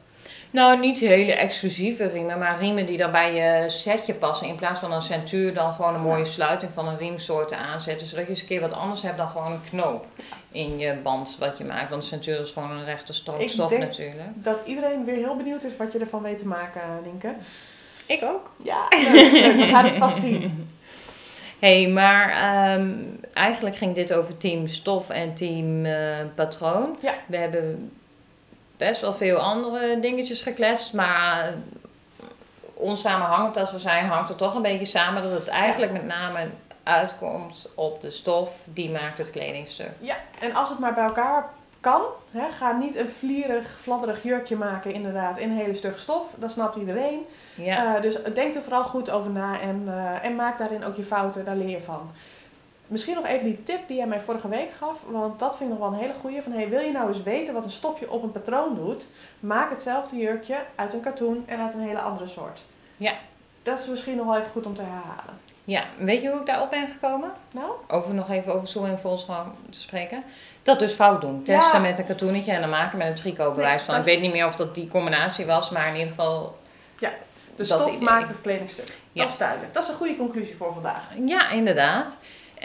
Nou, 0.51 0.79
niet 0.79 0.99
hele 0.99 1.33
exclusieve 1.35 2.07
riemen, 2.07 2.39
maar 2.39 2.59
riemen 2.59 2.87
die 2.87 2.99
dan 2.99 3.11
bij 3.13 3.35
je 3.35 3.71
setje 3.71 4.15
passen. 4.15 4.47
In 4.47 4.57
plaats 4.57 4.81
van 4.81 4.93
een 4.93 5.03
centuur 5.03 5.55
dan 5.55 5.75
gewoon 5.75 5.95
een 5.95 6.01
mooie 6.01 6.25
sluiting 6.25 6.73
van 6.73 6.89
een 6.89 6.99
riemsoorten 6.99 7.59
aanzetten. 7.59 8.07
Zodat 8.07 8.25
je 8.25 8.31
eens 8.31 8.41
een 8.41 8.47
keer 8.47 8.61
wat 8.61 8.73
anders 8.73 9.03
hebt 9.03 9.17
dan 9.17 9.29
gewoon 9.29 9.53
een 9.53 9.61
knoop 9.71 10.07
in 10.53 10.79
je 10.79 10.95
band 11.03 11.37
wat 11.41 11.59
je 11.59 11.65
maakt. 11.65 11.91
Want 11.91 12.03
een 12.03 12.09
centuur 12.09 12.41
is 12.41 12.51
gewoon 12.51 12.71
een 12.71 12.85
rechte 12.85 13.13
strook 13.13 13.41
Ik 13.41 13.49
stof 13.49 13.69
denk- 13.71 13.83
natuurlijk. 13.83 14.29
Dat 14.35 14.63
iedereen 14.67 15.05
weer 15.05 15.17
heel 15.17 15.37
benieuwd 15.37 15.65
is 15.65 15.77
wat 15.79 15.93
je 15.93 15.99
ervan 15.99 16.23
weet 16.23 16.39
te 16.39 16.47
maken, 16.47 16.81
Linke. 17.05 17.35
Ik 18.07 18.23
ook. 18.23 18.51
Ja, 18.63 18.87
leuk, 19.13 19.33
leuk. 19.43 19.57
we 19.57 19.67
gaan 19.67 19.85
het 19.85 19.95
vast 19.95 20.21
zien. 20.21 20.69
hey, 21.59 21.89
maar 21.89 22.31
ehm, 22.31 22.91
eigenlijk 23.33 23.77
ging 23.77 23.95
dit 23.95 24.13
over 24.13 24.37
team 24.37 24.67
stof 24.69 25.09
en 25.11 25.35
team 25.35 25.85
eh, 25.85 25.95
patroon. 26.35 26.97
Ja. 27.01 27.15
We 27.27 27.37
hebben 27.37 27.91
best 28.77 29.01
wel 29.01 29.13
veel 29.13 29.37
andere 29.39 30.01
dingetjes 30.01 30.43
gekletst, 30.43 30.93
maar 30.93 31.55
onsamenhangend 32.75 33.57
als 33.57 33.73
we 33.73 33.79
zijn, 33.79 34.07
hangt 34.07 34.29
er 34.29 34.37
toch 34.37 34.55
een 34.55 34.63
beetje 34.63 34.87
samen 34.87 35.23
dat 35.23 35.33
het 35.33 35.49
eigenlijk 35.49 35.93
met 35.93 36.07
name 36.07 36.47
uitkomt 36.83 37.71
op 37.75 38.01
de 38.01 38.11
stof, 38.11 38.51
die 38.65 38.91
maakt 38.91 39.19
het 39.19 39.31
kledingstuk. 39.31 39.91
Ja, 40.01 40.17
en 40.41 40.55
als 40.55 40.69
het 40.69 40.79
maar 40.79 40.95
bij 40.95 41.05
elkaar 41.05 41.51
kan, 41.81 42.03
hè, 42.31 42.51
ga 42.59 42.73
niet 42.73 42.97
een 42.97 43.11
vlierig, 43.19 43.77
fladderig 43.81 44.23
jurkje 44.23 44.57
maken 44.57 44.93
inderdaad 44.93 45.39
in 45.39 45.51
een 45.51 45.57
hele 45.57 45.75
stuk 45.75 45.99
stof. 45.99 46.23
Dat 46.35 46.51
snapt 46.51 46.77
iedereen. 46.77 47.27
Ja, 47.55 47.97
Eh, 47.97 48.03
dus 48.03 48.17
denk 48.35 48.55
er 48.55 48.63
vooral 48.63 48.85
goed 48.85 49.11
over 49.11 49.31
na 49.31 49.61
en, 49.61 49.85
eh, 49.87 50.25
en 50.25 50.35
maak 50.35 50.59
daarin 50.59 50.85
ook 50.85 50.97
je 50.97 51.05
fouten, 51.05 51.45
daar 51.45 51.57
leer 51.57 51.69
je 51.69 51.81
van. 51.81 52.11
Misschien 52.87 53.15
nog 53.15 53.27
even 53.27 53.45
die 53.45 53.63
tip 53.63 53.89
die 53.89 53.97
jij 53.97 54.07
mij 54.07 54.21
vorige 54.21 54.49
week 54.49 54.71
gaf, 54.79 54.97
want 55.09 55.39
dat 55.39 55.57
vind 55.57 55.73
ik 55.73 55.79
nog 55.79 55.89
wel 55.89 55.99
een 55.99 56.05
hele 56.05 56.19
goeie. 56.21 56.43
Van, 56.43 56.53
hey, 56.53 56.69
wil 56.69 56.81
je 56.81 56.93
nou 56.93 57.09
eens 57.09 57.23
weten 57.23 57.55
wat 57.55 57.65
een 57.65 57.71
stofje 57.71 58.11
op 58.11 58.23
een 58.23 58.33
patroon 58.33 58.75
doet? 58.75 59.07
Maak 59.41 59.71
hetzelfde 59.71 60.17
jurkje 60.17 60.57
uit 60.75 60.93
een 60.93 61.01
katoen 61.01 61.45
en 61.47 61.61
uit 61.61 61.75
een 61.75 61.81
hele 61.81 62.01
andere 62.01 62.29
soort. 62.29 62.63
Ja. 62.97 63.13
Dat 63.63 63.79
is 63.79 63.87
misschien 63.87 64.17
nog 64.17 64.27
wel 64.27 64.37
even 64.37 64.51
goed 64.51 64.67
om 64.67 64.75
te 64.75 64.83
herhalen. 64.83 65.39
ja, 65.65 65.85
weet 65.99 66.23
je 66.23 66.31
hoe 66.31 66.41
ik 66.41 66.47
daarop 66.47 66.71
ben 66.71 66.89
gekomen? 66.89 67.33
Nou? 67.51 67.71
Over 67.89 68.15
nog 68.15 68.31
even 68.31 68.55
over 68.55 68.69
swimming 68.69 68.99
falls 68.99 69.25
gewoon 69.25 69.53
te 69.71 69.81
spreken. 69.81 70.23
Dat 70.63 70.79
dus 70.79 70.93
fout 70.93 71.21
doen. 71.21 71.43
Testen 71.43 71.73
Ja. 71.73 71.79
met 71.79 71.99
een 71.99 72.07
katoenetje 72.07 72.53
en 72.53 72.61
dan 72.61 72.71
maken 72.71 72.99
met 72.99 73.07
een 73.07 73.15
tricot 73.15 73.55
bewijs 73.55 73.83
van. 73.83 73.97
Ik 73.97 74.03
weet 74.05 74.21
niet 74.21 74.33
meer 74.33 74.47
of 74.47 74.55
dat 74.57 74.75
die 74.75 74.89
combinatie 74.89 75.47
was, 75.47 75.71
maar 75.71 75.89
in 75.89 75.95
ieder 75.95 76.09
geval 76.09 76.57
De 76.99 77.09
Dat 77.57 77.67
stof 77.67 78.01
maakt 78.01 78.29
het 78.29 78.41
kledingstuk. 78.41 78.97
Ja. 79.13 79.23
Dat 79.23 79.33
is 79.33 79.39
duidelijk. 79.39 79.75
Dat 79.75 79.83
is 79.83 79.89
een 79.89 79.95
goede 79.95 80.17
conclusie 80.17 80.57
voor 80.57 80.73
vandaag. 80.73 81.03
Ja, 81.27 81.51
inderdaad. 81.51 82.17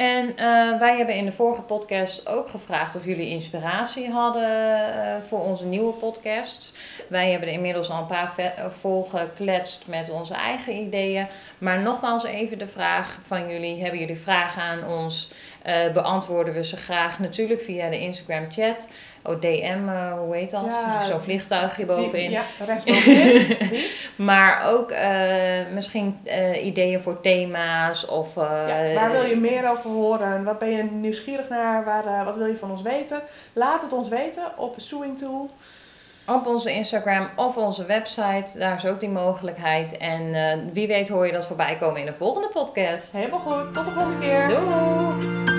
En 0.01 0.35
eh, 0.37 0.79
wij 0.79 0.97
hebben 0.97 1.15
in 1.15 1.25
de 1.25 1.31
vorige 1.31 1.61
podcast 1.61 2.27
ook 2.27 2.49
gevraagd 2.49 2.95
of 2.95 3.05
jullie 3.05 3.29
inspiratie 3.29 4.09
hadden 4.09 4.43
eh, 4.43 5.21
voor 5.27 5.39
onze 5.39 5.65
nieuwe 5.65 5.93
podcasts. 5.93 6.73
Wij 7.09 7.31
hebben 7.31 7.47
er 7.47 7.53
inmiddels 7.53 7.89
al 7.89 7.99
een 7.99 8.07
paar 8.07 8.33
eh, 8.37 8.65
volgekletst 8.69 9.87
met 9.87 10.09
onze 10.09 10.33
eigen 10.33 10.73
ideeën. 10.73 11.27
Maar 11.57 11.81
nogmaals 11.81 12.23
even 12.23 12.57
de 12.57 12.67
vraag 12.67 13.19
van 13.25 13.49
jullie. 13.49 13.81
Hebben 13.81 13.99
jullie 13.99 14.19
vragen 14.19 14.61
aan 14.61 14.87
ons? 14.87 15.31
Eh, 15.61 15.91
beantwoorden 15.93 16.53
we 16.53 16.65
ze 16.65 16.77
graag 16.77 17.19
natuurlijk 17.19 17.61
via 17.61 17.89
de 17.89 17.99
Instagram 17.99 18.51
chat. 18.51 18.87
Oh, 19.23 19.41
DM, 19.41 19.87
eh, 19.87 20.13
hoe 20.13 20.35
heet 20.35 20.49
dat? 20.49 20.65
Ja, 20.65 21.03
Zo'n 21.03 21.21
vliegtuigje 21.21 21.85
bovenin. 21.85 22.31
Ja, 22.31 22.43
rechtsbovenin. 22.65 23.85
Maar 24.15 24.71
ook 24.71 24.91
eh, 24.91 25.67
misschien 25.73 26.19
ideeën 26.63 27.01
voor 27.01 27.21
thema's 27.21 28.05
of... 28.05 28.35
Ja, 28.35 28.93
waar 28.93 29.11
wil 29.11 29.25
je 29.25 29.35
meer 29.35 29.69
over 29.69 29.89
horen? 29.89 30.43
Wat 30.43 30.59
ben 30.59 30.69
je 30.69 30.83
nieuwsgierig 30.83 31.49
naar? 31.49 31.83
Waar, 31.83 32.25
wat 32.25 32.37
wil 32.37 32.45
je 32.45 32.57
van 32.57 32.71
ons 32.71 32.81
weten? 32.81 33.21
Laat 33.53 33.81
het 33.81 33.93
ons 33.93 34.07
weten 34.07 34.43
op 34.57 34.73
Sewing 34.77 35.17
Tool. 35.17 35.49
Op 36.27 36.47
onze 36.47 36.73
Instagram 36.73 37.29
of 37.35 37.57
onze 37.57 37.85
website, 37.85 38.57
daar 38.57 38.75
is 38.75 38.85
ook 38.85 38.99
die 38.99 39.09
mogelijkheid. 39.09 39.97
En 39.97 40.33
wie 40.73 40.87
weet 40.87 41.09
hoor 41.09 41.25
je 41.25 41.31
dat 41.31 41.47
voorbij 41.47 41.77
komen 41.77 41.99
in 41.99 42.05
de 42.05 42.13
volgende 42.13 42.47
podcast. 42.47 43.11
Helemaal 43.11 43.39
goed. 43.39 43.73
Tot 43.73 43.85
de 43.85 43.91
volgende 43.91 44.17
keer. 44.17 44.47
Doei! 44.47 45.50